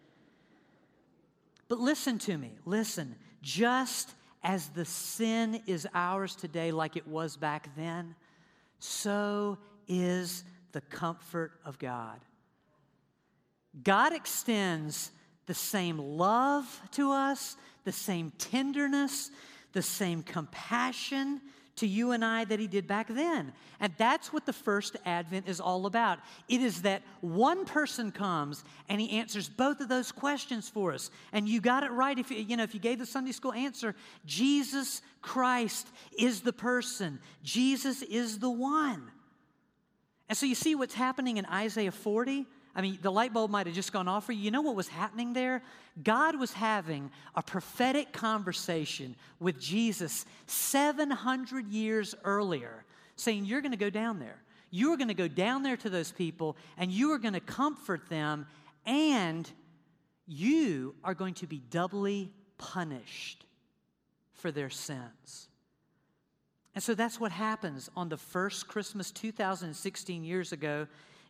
But 1.69 1.79
listen 1.79 2.19
to 2.21 2.37
me. 2.37 2.53
Listen. 2.65 3.15
Just 3.43 4.15
as 4.43 4.69
the 4.71 4.85
sin 4.85 5.63
is 5.67 5.87
ours 5.95 6.35
today, 6.35 6.73
like 6.73 6.97
it 6.97 7.07
was 7.07 7.37
back 7.37 7.75
then, 7.77 8.15
so 8.81 9.59
is 9.87 10.45
the 10.73 10.81
comfort 10.81 11.53
of 11.65 11.79
God. 11.79 12.19
God 13.83 14.13
extends 14.13 15.11
the 15.47 15.55
same 15.55 15.99
love 15.99 16.81
to 16.93 17.13
us, 17.13 17.57
the 17.85 17.93
same 17.93 18.33
tenderness, 18.39 19.31
the 19.73 19.83
same 19.83 20.23
compassion 20.23 21.41
to 21.77 21.87
you 21.87 22.13
and 22.13 22.25
I 22.25 22.45
that 22.45 22.61
He 22.61 22.67
did 22.67 22.87
back 22.87 23.09
then. 23.09 23.53
And 23.81 23.93
that's 23.97 24.33
what 24.33 24.45
the 24.45 24.53
first 24.53 24.97
advent 25.07 25.49
is 25.49 25.61
all 25.61 25.87
about. 25.87 26.19
It 26.49 26.61
is 26.61 26.83
that 26.83 27.03
one 27.21 27.65
person 27.65 28.13
comes 28.13 28.65
and 28.89 29.01
He 29.01 29.19
answers 29.19 29.49
both 29.49 29.81
of 29.81 29.89
those 29.89 30.13
questions 30.13 30.69
for 30.69 30.93
us. 30.93 31.11
And 31.33 31.49
you 31.49 31.61
got 31.61 31.83
it 31.83 31.91
right 31.91 32.19
if 32.19 32.31
you, 32.31 32.39
you 32.39 32.57
know, 32.57 32.65
if 32.65 32.75
you 32.75 32.81
gave 32.81 32.99
the 32.99 33.07
Sunday 33.07 33.33
school 33.33 33.53
answer, 33.53 33.95
Jesus 34.27 35.01
Christ 35.23 35.89
is 36.19 36.43
the 36.43 36.53
person, 36.53 37.19
Jesus 37.43 38.03
is 38.03 38.39
the 38.39 38.51
one. 38.51 39.11
And 40.29 40.37
so 40.37 40.47
you 40.47 40.55
see 40.55 40.75
what's 40.75 40.95
happening 40.95 41.39
in 41.39 41.47
Isaiah 41.47 41.91
40? 41.91 42.47
I 42.81 42.83
mean, 42.83 42.99
the 43.03 43.13
light 43.13 43.35
bulb 43.35 43.51
might 43.51 43.67
have 43.67 43.75
just 43.75 43.93
gone 43.93 44.09
off 44.09 44.25
for 44.25 44.33
you. 44.33 44.41
You 44.41 44.51
know 44.51 44.63
what 44.63 44.75
was 44.75 44.89
happening 44.89 45.35
there? 45.35 45.63
God 46.03 46.41
was 46.41 46.55
having 46.55 47.11
a 47.35 47.43
prophetic 47.43 48.11
conversation 48.11 49.17
with 49.39 49.61
Jesus 49.61 50.25
700 50.47 51.69
years 51.69 52.15
earlier, 52.25 52.87
saying, 53.17 53.45
You're 53.45 53.61
going 53.61 53.73
to 53.73 53.77
go 53.77 53.91
down 53.91 54.19
there. 54.19 54.41
You 54.71 54.95
are 54.95 54.97
going 54.97 55.09
to 55.09 55.15
go 55.15 55.29
down 55.29 55.63
there 55.63 55.77
to 55.77 55.91
those 55.91 56.11
people, 56.11 56.57
and 56.79 56.91
you 56.91 57.13
are 57.13 57.19
going 57.19 57.35
to 57.35 57.41
comfort 57.41 58.09
them, 58.09 58.47
and 58.87 59.51
you 60.27 60.95
are 61.05 61.13
going 61.13 61.35
to 61.35 61.47
be 61.47 61.59
doubly 61.59 62.33
punished 62.57 63.45
for 64.33 64.51
their 64.51 64.71
sins. 64.71 65.49
And 66.75 66.83
so 66.83 66.95
that's 66.95 67.21
what 67.21 67.31
happens 67.31 67.91
on 67.95 68.09
the 68.09 68.17
first 68.17 68.69
Christmas 68.69 69.11
2016 69.11 70.25
years 70.25 70.53
ago 70.53 70.87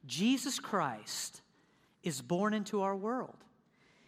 Jesus 0.06 0.58
Christ 0.58 1.40
is 2.02 2.20
born 2.20 2.54
into 2.54 2.82
our 2.82 2.96
world. 2.96 3.36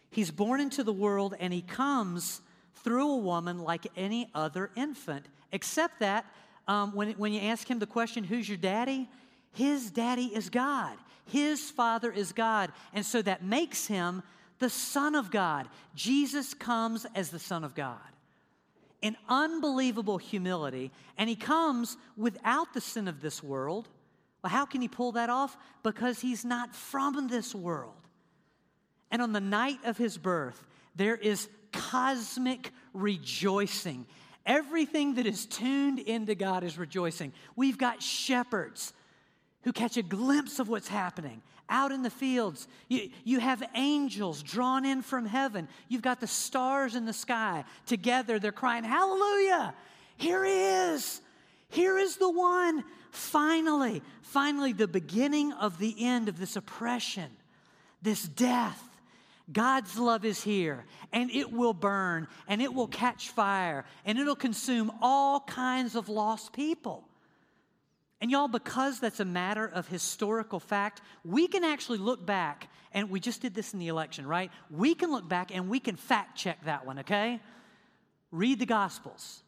He's 0.09 0.31
born 0.31 0.59
into 0.59 0.83
the 0.83 0.93
world 0.93 1.35
and 1.39 1.53
he 1.53 1.61
comes 1.61 2.41
through 2.83 3.11
a 3.11 3.17
woman 3.17 3.59
like 3.59 3.87
any 3.95 4.29
other 4.35 4.69
infant, 4.75 5.25
except 5.51 5.99
that 5.99 6.25
um, 6.67 6.93
when, 6.93 7.11
when 7.13 7.33
you 7.33 7.41
ask 7.41 7.69
him 7.69 7.79
the 7.79 7.87
question, 7.87 8.23
Who's 8.23 8.47
your 8.47 8.57
daddy? 8.57 9.09
His 9.53 9.91
daddy 9.91 10.25
is 10.25 10.49
God. 10.49 10.97
His 11.25 11.69
father 11.69 12.11
is 12.11 12.31
God. 12.31 12.71
And 12.93 13.05
so 13.05 13.21
that 13.21 13.43
makes 13.43 13.87
him 13.87 14.23
the 14.59 14.69
Son 14.69 15.15
of 15.15 15.31
God. 15.31 15.67
Jesus 15.95 16.53
comes 16.53 17.05
as 17.15 17.29
the 17.29 17.39
Son 17.39 17.63
of 17.63 17.75
God 17.75 17.99
in 19.01 19.17
unbelievable 19.27 20.17
humility, 20.17 20.89
and 21.17 21.29
he 21.29 21.35
comes 21.35 21.97
without 22.15 22.73
the 22.73 22.79
sin 22.79 23.09
of 23.09 23.21
this 23.21 23.43
world. 23.43 23.89
Well, 24.43 24.51
how 24.51 24.65
can 24.65 24.81
he 24.81 24.87
pull 24.87 25.13
that 25.13 25.29
off? 25.29 25.57
Because 25.83 26.19
he's 26.19 26.43
not 26.43 26.75
from 26.75 27.27
this 27.29 27.55
world. 27.55 27.93
And 29.09 29.21
on 29.21 29.31
the 29.31 29.41
night 29.41 29.79
of 29.85 29.97
his 29.97 30.17
birth, 30.17 30.65
there 30.95 31.15
is 31.15 31.47
cosmic 31.71 32.71
rejoicing. 32.93 34.05
Everything 34.45 35.15
that 35.15 35.25
is 35.25 35.45
tuned 35.45 35.99
into 35.99 36.35
God 36.35 36.63
is 36.63 36.77
rejoicing. 36.77 37.31
We've 37.55 37.77
got 37.77 38.03
shepherds 38.03 38.93
who 39.61 39.71
catch 39.71 39.95
a 39.95 40.03
glimpse 40.03 40.59
of 40.59 40.67
what's 40.67 40.89
happening 40.89 41.41
out 41.69 41.93
in 41.93 42.01
the 42.03 42.09
fields. 42.09 42.67
You, 42.89 43.09
you 43.23 43.39
have 43.39 43.63
angels 43.75 44.43
drawn 44.43 44.83
in 44.83 45.01
from 45.01 45.25
heaven. 45.25 45.69
You've 45.87 46.01
got 46.01 46.19
the 46.19 46.27
stars 46.27 46.95
in 46.95 47.05
the 47.05 47.13
sky. 47.13 47.63
Together, 47.85 48.39
they're 48.39 48.51
crying, 48.51 48.83
Hallelujah! 48.83 49.73
Here 50.17 50.43
he 50.43 50.51
is. 50.51 51.21
Here 51.69 51.97
is 51.97 52.17
the 52.17 52.29
one. 52.29 52.83
Finally, 53.13 54.01
finally, 54.23 54.73
the 54.73 54.87
beginning 54.87 55.53
of 55.53 55.77
the 55.77 55.95
end 56.03 56.27
of 56.27 56.39
this 56.39 56.55
oppression, 56.55 57.29
this 58.01 58.23
death. 58.23 58.81
God's 59.51 59.99
love 59.99 60.25
is 60.25 60.41
here, 60.41 60.83
and 61.11 61.29
it 61.29 61.51
will 61.51 61.75
burn, 61.75 62.27
and 62.47 62.59
it 62.59 62.73
will 62.73 62.87
catch 62.87 63.29
fire, 63.29 63.85
and 64.03 64.17
it'll 64.17 64.35
consume 64.35 64.91
all 64.99 65.41
kinds 65.41 65.95
of 65.95 66.09
lost 66.09 66.53
people. 66.53 67.03
And 68.19 68.31
y'all, 68.31 68.47
because 68.47 68.99
that's 68.99 69.19
a 69.19 69.25
matter 69.25 69.67
of 69.67 69.87
historical 69.87 70.59
fact, 70.59 71.01
we 71.23 71.47
can 71.47 71.63
actually 71.63 71.99
look 71.99 72.25
back, 72.25 72.67
and 72.93 73.11
we 73.11 73.19
just 73.19 73.41
did 73.41 73.53
this 73.53 73.73
in 73.73 73.79
the 73.79 73.89
election, 73.89 74.25
right? 74.25 74.49
We 74.71 74.95
can 74.95 75.11
look 75.11 75.29
back 75.29 75.53
and 75.55 75.69
we 75.69 75.79
can 75.79 75.97
fact 75.97 76.35
check 76.35 76.65
that 76.65 76.83
one, 76.83 76.97
okay? 76.99 77.39
Read 78.31 78.57
the 78.57 78.65
Gospels. 78.65 79.42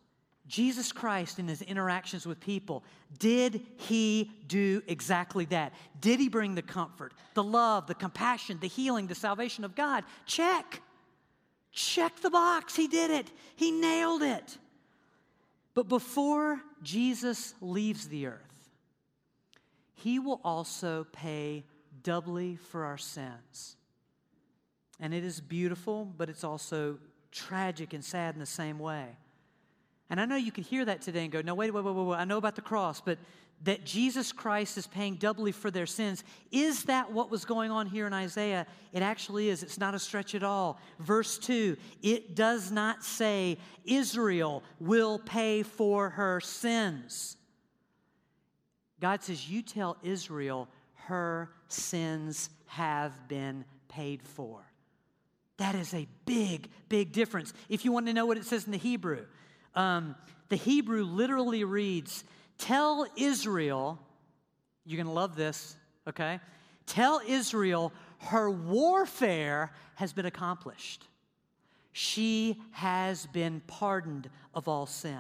Jesus 0.48 0.92
Christ, 0.92 1.40
in 1.40 1.48
his 1.48 1.62
interactions 1.64 2.26
with 2.26 2.40
people, 2.40 2.84
did 3.18 3.62
he 3.78 4.32
do 4.48 4.82
exactly 4.88 5.46
that? 5.46 5.74
Did 6.00 6.20
he 6.20 6.30
bring 6.30 6.54
the 6.54 6.62
comfort, 6.62 7.14
the 7.34 7.44
love, 7.44 7.88
the 7.88 7.96
compassion, 7.96 8.60
the 8.60 8.68
healing, 8.68 9.08
the 9.08 9.16
salvation 9.16 9.64
of 9.64 9.76
God? 9.76 10.04
Check. 10.26 10.82
Check 11.72 12.20
the 12.22 12.30
box. 12.30 12.76
He 12.76 12.88
did 12.88 13.10
it, 13.12 13.32
he 13.56 13.72
nailed 13.72 14.22
it. 14.22 14.58
But 15.74 15.90
before 15.90 16.62
Jesus 16.84 17.54
leaves 17.60 18.08
the 18.08 18.28
earth, 18.28 18.70
he 19.96 20.20
will 20.20 20.40
also 20.44 21.06
pay 21.12 21.66
doubly 22.04 22.56
for 22.56 22.86
our 22.86 22.98
sins. 22.98 23.76
And 25.00 25.14
it 25.14 25.26
is 25.26 25.42
beautiful, 25.42 26.06
but 26.06 26.30
it's 26.30 26.44
also 26.44 27.00
tragic 27.32 27.94
and 27.94 28.06
sad 28.06 28.36
in 28.36 28.40
the 28.40 28.46
same 28.46 28.80
way. 28.80 29.18
And 30.10 30.22
I 30.22 30.26
know 30.26 30.36
you 30.36 30.52
can 30.52 30.64
hear 30.64 30.86
that 30.86 31.02
today 31.02 31.24
and 31.24 31.32
go, 31.32 31.42
no, 31.42 31.56
wait, 31.56 31.74
wait, 31.74 31.84
wait, 31.84 31.96
wait, 31.96 32.06
wait. 32.06 32.18
I 32.18 32.26
know 32.26 32.38
about 32.38 32.56
the 32.56 32.62
cross, 32.62 33.02
but 33.02 33.18
that 33.64 33.86
Jesus 33.86 34.32
Christ 34.32 34.78
is 34.78 34.86
paying 34.86 35.16
doubly 35.16 35.52
for 35.52 35.72
their 35.72 35.86
sins. 35.86 36.24
Is 36.52 36.84
that 36.84 37.12
what 37.12 37.32
was 37.32 37.46
going 37.46 37.72
on 37.72 37.88
here 37.88 38.06
in 38.06 38.14
Isaiah? 38.14 38.68
It 38.94 39.02
actually 39.02 39.50
is. 39.50 39.64
It's 39.64 39.80
not 39.80 39.96
a 39.96 40.00
stretch 40.00 40.36
at 40.36 40.44
all. 40.44 40.80
Verse 41.00 41.38
2 41.40 41.78
it 42.04 42.36
does 42.36 42.72
not 42.72 43.04
say 43.04 43.58
Israel 43.86 44.64
will 44.80 45.20
pay 45.20 45.64
for 45.64 46.10
her 46.10 46.40
sins. 46.40 47.38
God 49.00 49.24
says, 49.24 49.50
You 49.50 49.62
tell 49.62 49.98
Israel 50.04 50.68
her 50.94 51.50
sins 51.68 52.50
have 52.68 53.28
been 53.28 53.66
paid 53.88 54.22
for. 54.22 54.62
That 55.58 55.76
is 55.76 55.94
a 55.94 56.08
big, 56.26 56.70
big 56.90 57.14
difference. 57.14 57.54
If 57.70 57.86
you 57.86 57.92
want 57.92 58.08
to 58.08 58.14
know 58.14 58.26
what 58.26 58.38
it 58.38 58.46
says 58.46 58.66
in 58.66 58.72
the 58.72 58.78
Hebrew, 58.78 59.26
um, 59.76 60.16
the 60.50 60.56
Hebrew 60.56 61.04
literally 61.04 61.64
reads, 61.64 62.24
Tell 62.58 63.06
Israel, 63.16 64.00
you're 64.86 64.98
going 64.98 65.08
to 65.08 65.14
love 65.14 65.36
this, 65.36 65.76
okay? 66.08 66.40
Tell 66.86 67.22
Israel 67.28 67.92
her 68.20 68.50
warfare 68.50 69.72
has 69.96 70.14
been 70.14 70.26
accomplished. 70.26 71.08
She 71.92 72.60
has 72.72 73.26
been 73.28 73.62
pardoned 73.68 74.30
of 74.54 74.68
all 74.68 74.86
sin. 74.86 75.20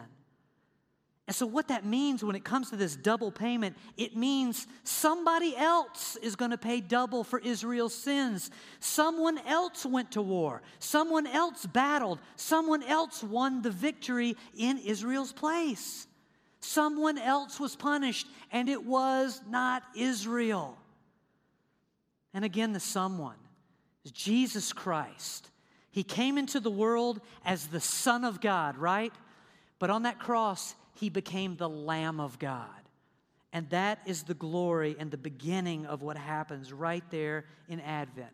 And 1.27 1.35
so, 1.35 1.47
what 1.47 1.69
that 1.69 1.85
means 1.85 2.23
when 2.23 2.35
it 2.35 2.43
comes 2.43 2.69
to 2.69 2.75
this 2.75 2.95
double 2.95 3.31
payment, 3.31 3.75
it 3.97 4.15
means 4.15 4.67
somebody 4.83 5.57
else 5.57 6.17
is 6.17 6.35
going 6.35 6.51
to 6.51 6.57
pay 6.57 6.81
double 6.81 7.23
for 7.23 7.39
Israel's 7.39 7.95
sins. 7.95 8.51
Someone 8.79 9.39
else 9.39 9.85
went 9.85 10.11
to 10.11 10.21
war. 10.21 10.61
Someone 10.77 11.25
else 11.25 11.65
battled. 11.65 12.19
Someone 12.35 12.83
else 12.83 13.23
won 13.23 13.63
the 13.63 13.71
victory 13.71 14.37
in 14.55 14.77
Israel's 14.77 15.33
place. 15.33 16.05
Someone 16.59 17.17
else 17.17 17.59
was 17.59 17.75
punished, 17.75 18.27
and 18.51 18.69
it 18.69 18.85
was 18.85 19.41
not 19.49 19.81
Israel. 19.95 20.77
And 22.35 22.45
again, 22.45 22.71
the 22.71 22.79
someone 22.79 23.37
is 24.03 24.11
Jesus 24.11 24.73
Christ. 24.73 25.49
He 25.89 26.03
came 26.03 26.37
into 26.37 26.59
the 26.59 26.69
world 26.69 27.19
as 27.43 27.67
the 27.67 27.79
Son 27.79 28.23
of 28.25 28.41
God, 28.41 28.77
right? 28.77 29.13
But 29.79 29.89
on 29.89 30.03
that 30.03 30.19
cross, 30.19 30.75
he 30.95 31.09
became 31.09 31.55
the 31.55 31.69
Lamb 31.69 32.19
of 32.19 32.39
God. 32.39 32.69
And 33.53 33.69
that 33.69 33.99
is 34.05 34.23
the 34.23 34.33
glory 34.33 34.95
and 34.99 35.11
the 35.11 35.17
beginning 35.17 35.85
of 35.85 36.01
what 36.01 36.17
happens 36.17 36.73
right 36.73 37.03
there 37.09 37.45
in 37.69 37.79
Advent. 37.79 38.33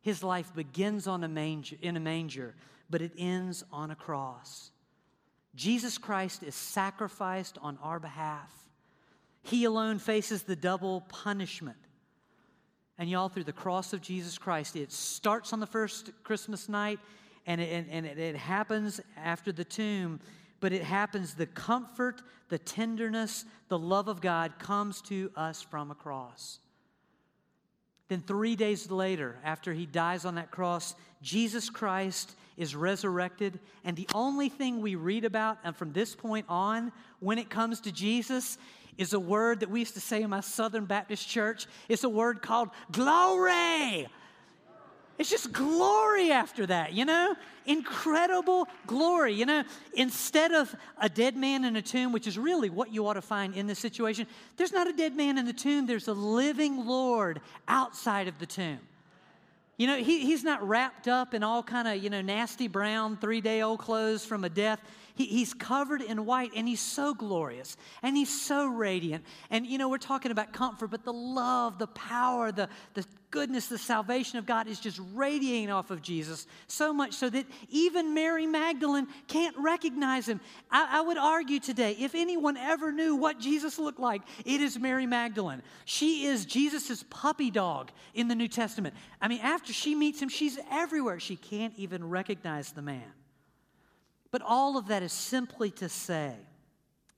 His 0.00 0.22
life 0.22 0.54
begins 0.54 1.06
on 1.06 1.24
a 1.24 1.28
manger, 1.28 1.76
in 1.82 1.96
a 1.96 2.00
manger, 2.00 2.54
but 2.88 3.02
it 3.02 3.12
ends 3.18 3.64
on 3.72 3.90
a 3.90 3.94
cross. 3.94 4.70
Jesus 5.54 5.98
Christ 5.98 6.42
is 6.42 6.54
sacrificed 6.54 7.58
on 7.60 7.78
our 7.82 8.00
behalf. 8.00 8.50
He 9.42 9.64
alone 9.64 9.98
faces 9.98 10.42
the 10.42 10.56
double 10.56 11.02
punishment. 11.02 11.76
And 12.98 13.10
y'all, 13.10 13.28
through 13.28 13.44
the 13.44 13.52
cross 13.52 13.92
of 13.92 14.00
Jesus 14.00 14.38
Christ, 14.38 14.76
it 14.76 14.92
starts 14.92 15.52
on 15.52 15.60
the 15.60 15.66
first 15.66 16.12
Christmas 16.24 16.68
night 16.68 16.98
and 17.46 17.60
it, 17.60 17.86
and, 17.90 18.06
and 18.06 18.18
it 18.18 18.36
happens 18.36 19.00
after 19.16 19.52
the 19.52 19.64
tomb 19.64 20.20
but 20.62 20.72
it 20.72 20.84
happens 20.84 21.34
the 21.34 21.44
comfort, 21.44 22.22
the 22.48 22.56
tenderness, 22.56 23.44
the 23.68 23.78
love 23.78 24.06
of 24.06 24.20
God 24.20 24.60
comes 24.60 25.02
to 25.02 25.32
us 25.34 25.60
from 25.60 25.90
a 25.90 25.94
cross. 25.94 26.60
Then, 28.08 28.20
three 28.20 28.54
days 28.54 28.88
later, 28.88 29.36
after 29.42 29.72
he 29.72 29.86
dies 29.86 30.24
on 30.24 30.36
that 30.36 30.52
cross, 30.52 30.94
Jesus 31.20 31.68
Christ 31.68 32.36
is 32.56 32.76
resurrected. 32.76 33.58
And 33.84 33.96
the 33.96 34.06
only 34.14 34.48
thing 34.48 34.80
we 34.80 34.94
read 34.94 35.24
about, 35.24 35.58
and 35.64 35.74
from 35.74 35.92
this 35.92 36.14
point 36.14 36.46
on, 36.48 36.92
when 37.18 37.38
it 37.38 37.50
comes 37.50 37.80
to 37.80 37.90
Jesus, 37.90 38.56
is 38.96 39.14
a 39.14 39.20
word 39.20 39.60
that 39.60 39.70
we 39.70 39.80
used 39.80 39.94
to 39.94 40.00
say 40.00 40.22
in 40.22 40.30
my 40.30 40.40
Southern 40.40 40.84
Baptist 40.84 41.28
church. 41.28 41.66
It's 41.88 42.04
a 42.04 42.08
word 42.08 42.40
called 42.40 42.68
glory. 42.92 44.06
It's 45.18 45.30
just 45.30 45.52
glory 45.52 46.32
after 46.32 46.66
that, 46.66 46.92
you 46.92 47.04
know? 47.04 47.36
Incredible 47.66 48.66
glory. 48.86 49.34
You 49.34 49.46
know, 49.46 49.64
instead 49.94 50.52
of 50.52 50.74
a 50.98 51.08
dead 51.08 51.36
man 51.36 51.64
in 51.64 51.76
a 51.76 51.82
tomb, 51.82 52.12
which 52.12 52.26
is 52.26 52.38
really 52.38 52.70
what 52.70 52.92
you 52.92 53.06
ought 53.06 53.14
to 53.14 53.22
find 53.22 53.54
in 53.54 53.66
this 53.66 53.78
situation, 53.78 54.26
there's 54.56 54.72
not 54.72 54.88
a 54.88 54.92
dead 54.92 55.14
man 55.14 55.38
in 55.38 55.46
the 55.46 55.52
tomb, 55.52 55.86
there's 55.86 56.08
a 56.08 56.12
living 56.12 56.86
Lord 56.86 57.40
outside 57.68 58.26
of 58.26 58.38
the 58.38 58.46
tomb. 58.46 58.80
You 59.76 59.86
know, 59.86 59.96
he, 59.96 60.26
he's 60.26 60.44
not 60.44 60.66
wrapped 60.66 61.08
up 61.08 61.34
in 61.34 61.42
all 61.42 61.62
kind 61.62 61.88
of, 61.88 62.02
you 62.02 62.10
know, 62.10 62.20
nasty 62.20 62.68
brown 62.68 63.16
three 63.16 63.40
day 63.40 63.62
old 63.62 63.80
clothes 63.80 64.24
from 64.24 64.44
a 64.44 64.48
death. 64.48 64.80
He, 65.14 65.26
he's 65.26 65.54
covered 65.54 66.00
in 66.00 66.24
white 66.24 66.52
and 66.56 66.66
he's 66.66 66.80
so 66.80 67.14
glorious 67.14 67.76
and 68.02 68.16
he's 68.16 68.40
so 68.40 68.66
radiant. 68.66 69.24
And, 69.50 69.66
you 69.66 69.78
know, 69.78 69.88
we're 69.88 69.98
talking 69.98 70.30
about 70.30 70.52
comfort, 70.52 70.88
but 70.88 71.04
the 71.04 71.12
love, 71.12 71.78
the 71.78 71.86
power, 71.88 72.52
the, 72.52 72.68
the 72.94 73.04
goodness, 73.32 73.66
the 73.66 73.78
salvation 73.78 74.38
of 74.38 74.46
God 74.46 74.68
is 74.68 74.78
just 74.78 75.00
radiating 75.14 75.70
off 75.70 75.90
of 75.90 76.02
Jesus 76.02 76.46
so 76.68 76.92
much 76.92 77.14
so 77.14 77.28
that 77.30 77.46
even 77.70 78.14
Mary 78.14 78.46
Magdalene 78.46 79.08
can't 79.26 79.56
recognize 79.58 80.28
him. 80.28 80.40
I, 80.70 80.98
I, 80.98 81.00
would 81.00 81.18
argue 81.18 81.58
today 81.58 81.96
if 81.98 82.14
anyone 82.14 82.56
ever 82.56 82.92
knew 82.92 83.16
what 83.16 83.40
Jesus 83.40 83.78
looked 83.78 83.98
like, 83.98 84.22
it 84.44 84.60
is 84.60 84.78
Mary 84.78 85.06
Magdalene. 85.06 85.62
She 85.84 86.26
is 86.26 86.44
Jesus' 86.44 87.04
puppy 87.10 87.50
dog 87.50 87.90
in 88.14 88.28
the 88.28 88.34
New 88.34 88.48
Testament. 88.48 88.94
I 89.20 89.28
mean, 89.28 89.40
after 89.40 89.72
she 89.72 89.94
meets 89.94 90.20
him, 90.20 90.28
she's 90.28 90.58
everywhere. 90.70 91.18
She 91.18 91.36
can't 91.36 91.74
even 91.76 92.08
recognize 92.08 92.72
the 92.72 92.82
man. 92.82 93.02
But 94.32 94.42
all 94.42 94.76
of 94.76 94.88
that 94.88 95.04
is 95.04 95.12
simply 95.12 95.70
to 95.72 95.88
say 95.88 96.34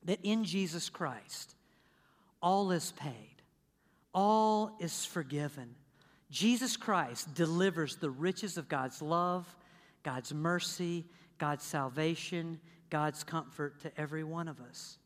that 0.05 0.19
in 0.23 0.45
Jesus 0.45 0.91
Christ, 0.91 1.55
all 2.43 2.71
is 2.71 2.93
paid, 2.93 3.37
all 4.13 4.77
is 4.81 5.07
forgiven 5.07 5.75
Jesus 6.35 6.77
Christ 6.77 7.33
delivers 7.35 7.95
the 7.95 8.11
riches 8.11 8.59
of 8.59 8.69
God's 8.69 9.01
love, 9.01 9.47
God's 10.03 10.35
mercy, 10.35 11.05
God's 11.39 11.63
salvation, 11.63 12.59
God's 12.91 13.23
comfort 13.23 13.81
to 13.83 14.01
every 14.01 14.25
one 14.25 14.49
of 14.49 14.61
us. 14.61 14.99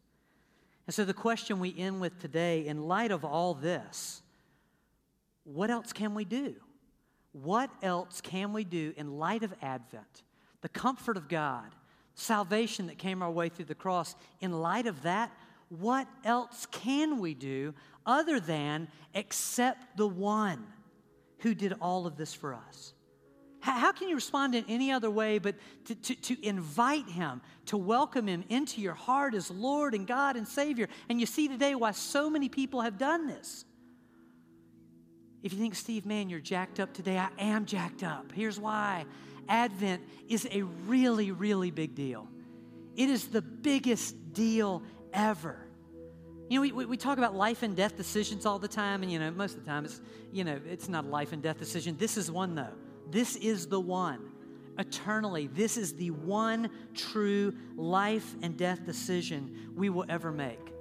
And 0.86 0.94
so, 0.94 1.04
the 1.04 1.12
question 1.12 1.60
we 1.60 1.74
end 1.76 2.00
with 2.00 2.18
today, 2.18 2.66
in 2.66 2.88
light 2.88 3.10
of 3.10 3.26
all 3.26 3.52
this, 3.52 4.22
what 5.44 5.70
else 5.70 5.92
can 5.92 6.14
we 6.14 6.24
do? 6.24 6.54
What 7.32 7.68
else 7.82 8.22
can 8.22 8.54
we 8.54 8.64
do 8.64 8.94
in 8.96 9.18
light 9.18 9.42
of 9.42 9.52
Advent? 9.60 10.22
The 10.62 10.70
comfort 10.70 11.18
of 11.18 11.28
God, 11.28 11.74
salvation 12.18 12.88
that 12.88 12.98
came 12.98 13.22
our 13.22 13.30
way 13.30 13.48
through 13.48 13.66
the 13.66 13.74
cross. 13.74 14.14
In 14.40 14.52
light 14.52 14.86
of 14.86 15.02
that, 15.02 15.30
what 15.68 16.08
else 16.24 16.66
can 16.70 17.18
we 17.18 17.34
do 17.34 17.74
other 18.04 18.40
than 18.40 18.88
accept 19.14 19.96
the 19.96 20.08
one 20.08 20.66
who 21.38 21.54
did 21.54 21.74
all 21.80 22.06
of 22.06 22.16
this 22.16 22.34
for 22.34 22.54
us? 22.54 22.92
How, 23.60 23.92
can 23.92 24.08
you 24.08 24.14
respond 24.14 24.54
in 24.54 24.64
any 24.68 24.92
other 24.92 25.10
way 25.10 25.38
but 25.38 25.56
to, 25.86 25.94
to, 25.94 26.14
to, 26.14 26.46
invite 26.46 27.08
Him, 27.08 27.40
to 27.66 27.76
welcome 27.76 28.26
Him 28.26 28.44
into 28.48 28.80
your 28.80 28.94
heart 28.94 29.34
as 29.34 29.50
Lord 29.50 29.94
and 29.94 30.06
God 30.06 30.36
and 30.36 30.46
Savior? 30.46 30.88
And 31.08 31.20
you 31.20 31.26
see 31.26 31.48
today 31.48 31.74
why 31.74 31.90
so 31.90 32.30
many 32.30 32.48
people 32.48 32.80
have 32.82 32.98
done 32.98 33.26
this. 33.26 33.64
If 35.42 35.52
you 35.52 35.58
think, 35.58 35.74
Steve, 35.74 36.06
man, 36.06 36.30
you're 36.30 36.40
jacked 36.40 36.80
up 36.80 36.94
today, 36.94 37.18
I 37.18 37.28
am 37.38 37.66
jacked 37.66 38.02
up. 38.02 38.32
Here's 38.32 38.58
why 38.58 39.06
Advent 39.48 40.02
is 40.28 40.46
a 40.50 40.62
really, 40.62 41.30
really 41.32 41.70
big 41.70 41.94
deal. 41.94 42.28
It 42.96 43.08
is 43.08 43.28
the 43.28 43.42
biggest 43.42 44.32
deal 44.32 44.82
ever. 45.12 45.64
You 46.48 46.56
know, 46.56 46.76
we, 46.76 46.86
we 46.86 46.96
talk 46.96 47.18
about 47.18 47.34
life 47.34 47.62
and 47.62 47.76
death 47.76 47.96
decisions 47.96 48.46
all 48.46 48.58
the 48.58 48.68
time, 48.68 49.02
and, 49.02 49.12
you 49.12 49.18
know, 49.18 49.30
most 49.30 49.56
of 49.56 49.64
the 49.64 49.70
time 49.70 49.84
it's, 49.84 50.00
you 50.32 50.44
know, 50.44 50.58
it's 50.66 50.88
not 50.88 51.04
a 51.04 51.08
life 51.08 51.32
and 51.32 51.42
death 51.42 51.58
decision. 51.58 51.96
This 51.98 52.16
is 52.16 52.30
one, 52.30 52.54
though. 52.54 52.72
This 53.10 53.36
is 53.36 53.66
the 53.66 53.80
one. 53.80 54.32
Eternally, 54.78 55.48
this 55.48 55.76
is 55.76 55.94
the 55.94 56.10
one 56.10 56.70
true 56.94 57.52
life 57.76 58.34
and 58.42 58.56
death 58.56 58.86
decision 58.86 59.72
we 59.74 59.90
will 59.90 60.04
ever 60.08 60.30
make. 60.30 60.72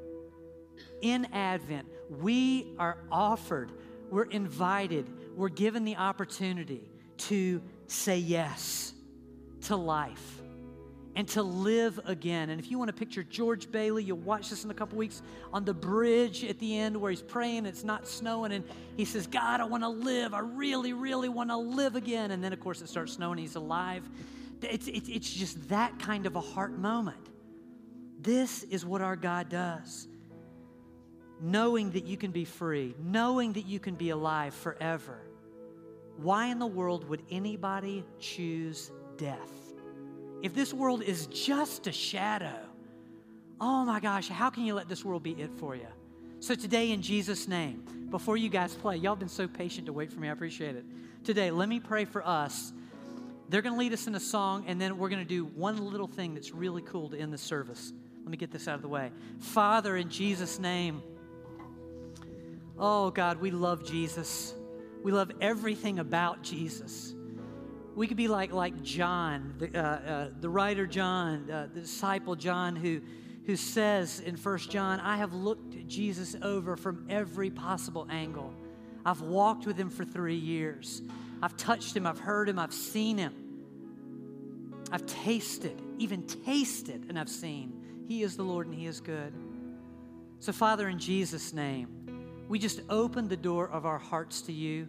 In 1.01 1.25
Advent, 1.33 1.87
we 2.09 2.75
are 2.77 2.99
offered, 3.11 3.71
we're 4.09 4.25
invited, 4.25 5.11
we're 5.35 5.49
given 5.49 5.83
the 5.83 5.95
opportunity 5.95 6.91
to 7.17 7.61
say 7.87 8.17
yes 8.17 8.93
to 9.61 9.75
life 9.75 10.41
and 11.17 11.27
to 11.29 11.41
live 11.41 11.99
again. 12.05 12.51
And 12.51 12.59
if 12.59 12.69
you 12.69 12.77
want 12.77 12.89
to 12.89 12.93
picture 12.93 13.23
George 13.23 13.71
Bailey, 13.71 14.03
you'll 14.03 14.17
watch 14.19 14.51
this 14.51 14.63
in 14.63 14.69
a 14.69 14.73
couple 14.73 14.99
weeks 14.99 15.23
on 15.51 15.65
the 15.65 15.73
bridge 15.73 16.43
at 16.43 16.59
the 16.59 16.77
end 16.77 16.95
where 16.95 17.09
he's 17.09 17.23
praying, 17.23 17.65
it's 17.65 17.83
not 17.83 18.07
snowing, 18.07 18.51
and 18.51 18.63
he 18.95 19.03
says, 19.03 19.25
God, 19.25 19.59
I 19.59 19.63
want 19.63 19.81
to 19.81 19.89
live. 19.89 20.35
I 20.35 20.39
really, 20.41 20.93
really 20.93 21.27
want 21.27 21.49
to 21.49 21.57
live 21.57 21.95
again. 21.95 22.29
And 22.29 22.43
then, 22.43 22.53
of 22.53 22.59
course, 22.59 22.81
it 22.81 22.89
starts 22.89 23.13
snowing, 23.13 23.39
he's 23.39 23.55
alive. 23.55 24.07
It's, 24.61 24.87
it's, 24.87 25.09
it's 25.09 25.29
just 25.31 25.69
that 25.69 25.97
kind 25.97 26.27
of 26.27 26.35
a 26.35 26.41
heart 26.41 26.77
moment. 26.77 27.29
This 28.19 28.61
is 28.63 28.85
what 28.85 29.01
our 29.01 29.15
God 29.15 29.49
does. 29.49 30.07
Knowing 31.41 31.91
that 31.91 32.05
you 32.05 32.17
can 32.17 32.29
be 32.29 32.45
free, 32.45 32.95
knowing 32.99 33.53
that 33.53 33.65
you 33.65 33.79
can 33.79 33.95
be 33.95 34.11
alive 34.11 34.53
forever. 34.53 35.26
Why 36.17 36.47
in 36.47 36.59
the 36.59 36.67
world 36.67 37.07
would 37.09 37.23
anybody 37.29 38.03
choose 38.19 38.91
death? 39.17 39.67
if 40.41 40.53
this 40.53 40.73
world 40.73 41.01
is 41.01 41.27
just 41.27 41.87
a 41.87 41.91
shadow, 41.91 42.59
oh 43.59 43.85
my 43.85 43.99
gosh, 43.99 44.27
how 44.27 44.49
can 44.49 44.65
you 44.65 44.75
let 44.75 44.87
this 44.87 45.03
world 45.03 45.23
be 45.23 45.31
it 45.31 45.51
for 45.57 45.75
you? 45.75 45.87
So, 46.39 46.53
today, 46.53 46.91
in 46.91 47.01
Jesus' 47.01 47.47
name, 47.47 48.07
before 48.11 48.37
you 48.37 48.49
guys 48.49 48.75
play, 48.75 48.97
y'all 48.97 49.15
been 49.15 49.27
so 49.27 49.47
patient 49.47 49.87
to 49.87 49.93
wait 49.93 50.11
for 50.11 50.19
me. 50.19 50.29
I 50.29 50.31
appreciate 50.31 50.75
it. 50.75 50.85
Today, 51.23 51.49
let 51.49 51.67
me 51.67 51.79
pray 51.79 52.05
for 52.05 52.25
us. 52.25 52.71
They're 53.49 53.63
going 53.63 53.73
to 53.73 53.79
lead 53.79 53.93
us 53.93 54.05
in 54.05 54.13
a 54.13 54.19
song, 54.19 54.65
and 54.67 54.79
then 54.79 54.99
we're 54.99 55.09
going 55.09 55.23
to 55.23 55.27
do 55.27 55.45
one 55.45 55.89
little 55.91 56.07
thing 56.07 56.35
that's 56.35 56.51
really 56.51 56.83
cool 56.83 57.09
to 57.09 57.17
end 57.17 57.33
the 57.33 57.39
service. 57.39 57.91
Let 58.21 58.29
me 58.29 58.37
get 58.37 58.51
this 58.51 58.67
out 58.67 58.75
of 58.75 58.83
the 58.83 58.87
way. 58.87 59.11
Father, 59.39 59.97
in 59.97 60.09
Jesus' 60.09 60.59
name, 60.59 61.01
oh 62.77 63.09
God, 63.09 63.41
we 63.41 63.49
love 63.49 63.83
Jesus. 63.83 64.53
We 65.03 65.11
love 65.11 65.31
everything 65.41 65.99
about 65.99 66.43
Jesus 66.43 67.13
we 67.97 68.05
could 68.05 68.15
be 68.15 68.27
like, 68.27 68.53
like 68.53 68.83
John, 68.83 69.55
the, 69.57 69.75
uh, 69.75 69.81
uh, 69.81 70.29
the 70.39 70.49
writer 70.49 70.85
John, 70.85 71.49
uh, 71.49 71.67
the 71.73 71.81
disciple 71.81 72.35
John, 72.35 72.75
who, 72.75 73.01
who 73.47 73.55
says 73.55 74.19
in 74.19 74.37
First 74.37 74.69
John, 74.69 74.99
I 74.99 75.17
have 75.17 75.33
looked 75.33 75.87
Jesus 75.87 76.35
over 76.43 76.77
from 76.77 77.07
every 77.09 77.49
possible 77.49 78.05
angle. 78.11 78.53
I've 79.03 79.21
walked 79.21 79.65
with 79.65 79.77
him 79.77 79.89
for 79.89 80.05
three 80.05 80.35
years. 80.35 81.01
I've 81.41 81.57
touched 81.57 81.97
him, 81.97 82.05
I've 82.05 82.19
heard 82.19 82.47
him, 82.47 82.59
I've 82.59 82.71
seen 82.71 83.17
him. 83.17 83.33
I've 84.91 85.07
tasted, 85.07 85.81
even 85.97 86.21
tasted, 86.27 87.07
and 87.09 87.17
I've 87.17 87.29
seen. 87.29 88.05
He 88.07 88.21
is 88.21 88.37
the 88.37 88.43
Lord 88.43 88.67
and 88.67 88.75
He 88.75 88.85
is 88.85 89.01
good. 89.01 89.33
So, 90.37 90.51
Father, 90.51 90.87
in 90.87 90.99
Jesus' 90.99 91.51
name, 91.51 92.06
we 92.47 92.59
just 92.59 92.81
open 92.89 93.27
the 93.27 93.37
door 93.37 93.69
of 93.69 93.85
our 93.85 93.97
hearts 93.97 94.41
to 94.43 94.53
you. 94.53 94.87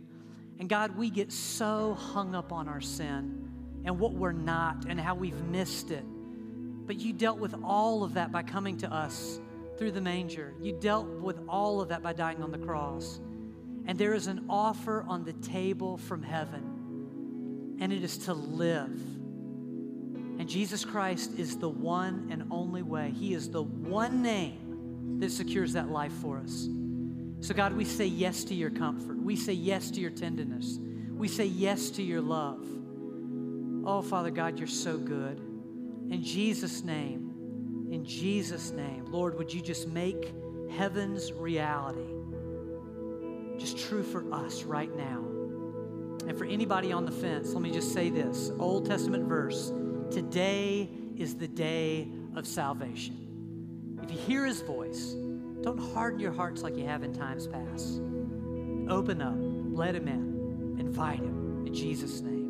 And 0.59 0.69
God, 0.69 0.97
we 0.97 1.11
get 1.11 1.33
so 1.33 1.95
hung 1.95 2.35
up 2.35 2.53
on 2.53 2.69
our 2.69 2.81
sin 2.81 3.49
and 3.85 3.99
what 3.99 4.13
we're 4.13 4.33
not 4.33 4.87
and 4.89 5.01
how 5.01 5.15
we've 5.15 5.41
missed 5.45 5.91
it. 5.91 6.05
But 6.87 6.99
you 6.99 7.13
dealt 7.13 7.39
with 7.39 7.55
all 7.63 8.03
of 8.03 8.15
that 8.15 8.33
by 8.33 8.43
coming 8.43 8.77
to 8.79 8.93
us 8.93 9.41
through 9.77 9.93
the 9.93 10.01
manger. 10.01 10.55
You 10.61 10.73
dealt 10.73 11.07
with 11.07 11.39
all 11.49 11.81
of 11.81 11.89
that 11.91 12.03
by 12.03 12.13
dying 12.13 12.43
on 12.43 12.51
the 12.51 12.59
cross. 12.59 13.21
And 13.87 13.99
there 13.99 14.15
is 14.15 14.27
an 14.27 14.47
offer 14.49 15.05
on 15.09 15.25
the 15.25 15.33
table 15.33 15.97
from 15.97 16.23
heaven, 16.23 17.77
and 17.81 17.93
it 17.93 18.05
is 18.05 18.19
to 18.19 18.35
live. 18.35 19.01
And 20.39 20.49
Jesus 20.49 20.85
Christ 20.85 21.39
is 21.39 21.57
the 21.59 21.69
one 21.69 22.29
and 22.31 22.49
only 22.51 22.83
way. 22.83 23.11
He 23.11 23.33
is 23.33 23.51
the 23.51 23.63
one 23.63 24.23
name 24.23 25.19
that 25.21 25.33
secures 25.33 25.73
that 25.73 25.89
life 25.89 26.13
for 26.13 26.39
us. 26.39 26.69
So, 27.41 27.55
God, 27.55 27.73
we 27.73 27.85
say 27.85 28.07
yes 28.07 28.45
to 28.45 28.55
your 28.55 28.71
comfort. 28.71 29.17
We 29.17 29.37
say 29.37 29.53
yes 29.53 29.91
to 29.93 30.01
your 30.01 30.11
tenderness. 30.11 30.79
We 31.13 31.29
say 31.29 31.47
yes 31.47 31.91
to 31.91 32.03
your 32.03 32.21
love. 32.21 32.67
Oh, 33.85 34.03
Father 34.03 34.31
God, 34.31 34.59
you're 34.59 34.67
so 34.67 34.99
good. 34.99 35.39
In 36.11 36.23
Jesus' 36.23 36.83
name, 36.83 37.89
in 37.91 38.05
Jesus' 38.05 38.71
name, 38.71 39.07
Lord, 39.07 39.39
would 39.39 39.53
you 39.53 39.61
just 39.63 39.89
make 39.89 40.33
heaven's 40.71 41.33
reality 41.33 42.15
just 43.59 43.79
true 43.79 44.03
for 44.03 44.33
us 44.33 44.65
right 44.65 44.95
now? 44.97 45.25
And 46.27 46.37
for 46.37 46.45
anybody 46.45 46.93
on 46.93 47.05
the 47.05 47.13
fence, 47.13 47.53
let 47.53 47.63
me 47.63 47.71
just 47.71 47.93
say 47.93 48.11
this 48.11 48.51
Old 48.59 48.87
Testament 48.87 49.25
verse 49.25 49.73
today 50.11 50.91
is 51.17 51.37
the 51.37 51.49
day 51.49 52.09
of 52.37 52.47
salvation. 52.47 53.99
If 54.03 54.11
you 54.11 54.19
hear 54.19 54.45
his 54.45 54.61
voice, 54.61 55.15
don't 55.63 55.79
harden 55.79 56.21
your 56.21 56.33
hearts 56.33 56.63
like 56.63 56.77
you 56.77 56.85
have 56.85 57.03
in 57.03 57.13
times 57.13 57.47
past. 57.47 58.01
Open 58.89 59.21
up, 59.21 59.37
let 59.77 59.95
Him 59.95 60.09
in, 60.09 60.77
invite 60.79 61.21
Him 61.21 61.65
in 61.67 61.75
Jesus' 61.75 62.21
name. 62.21 62.48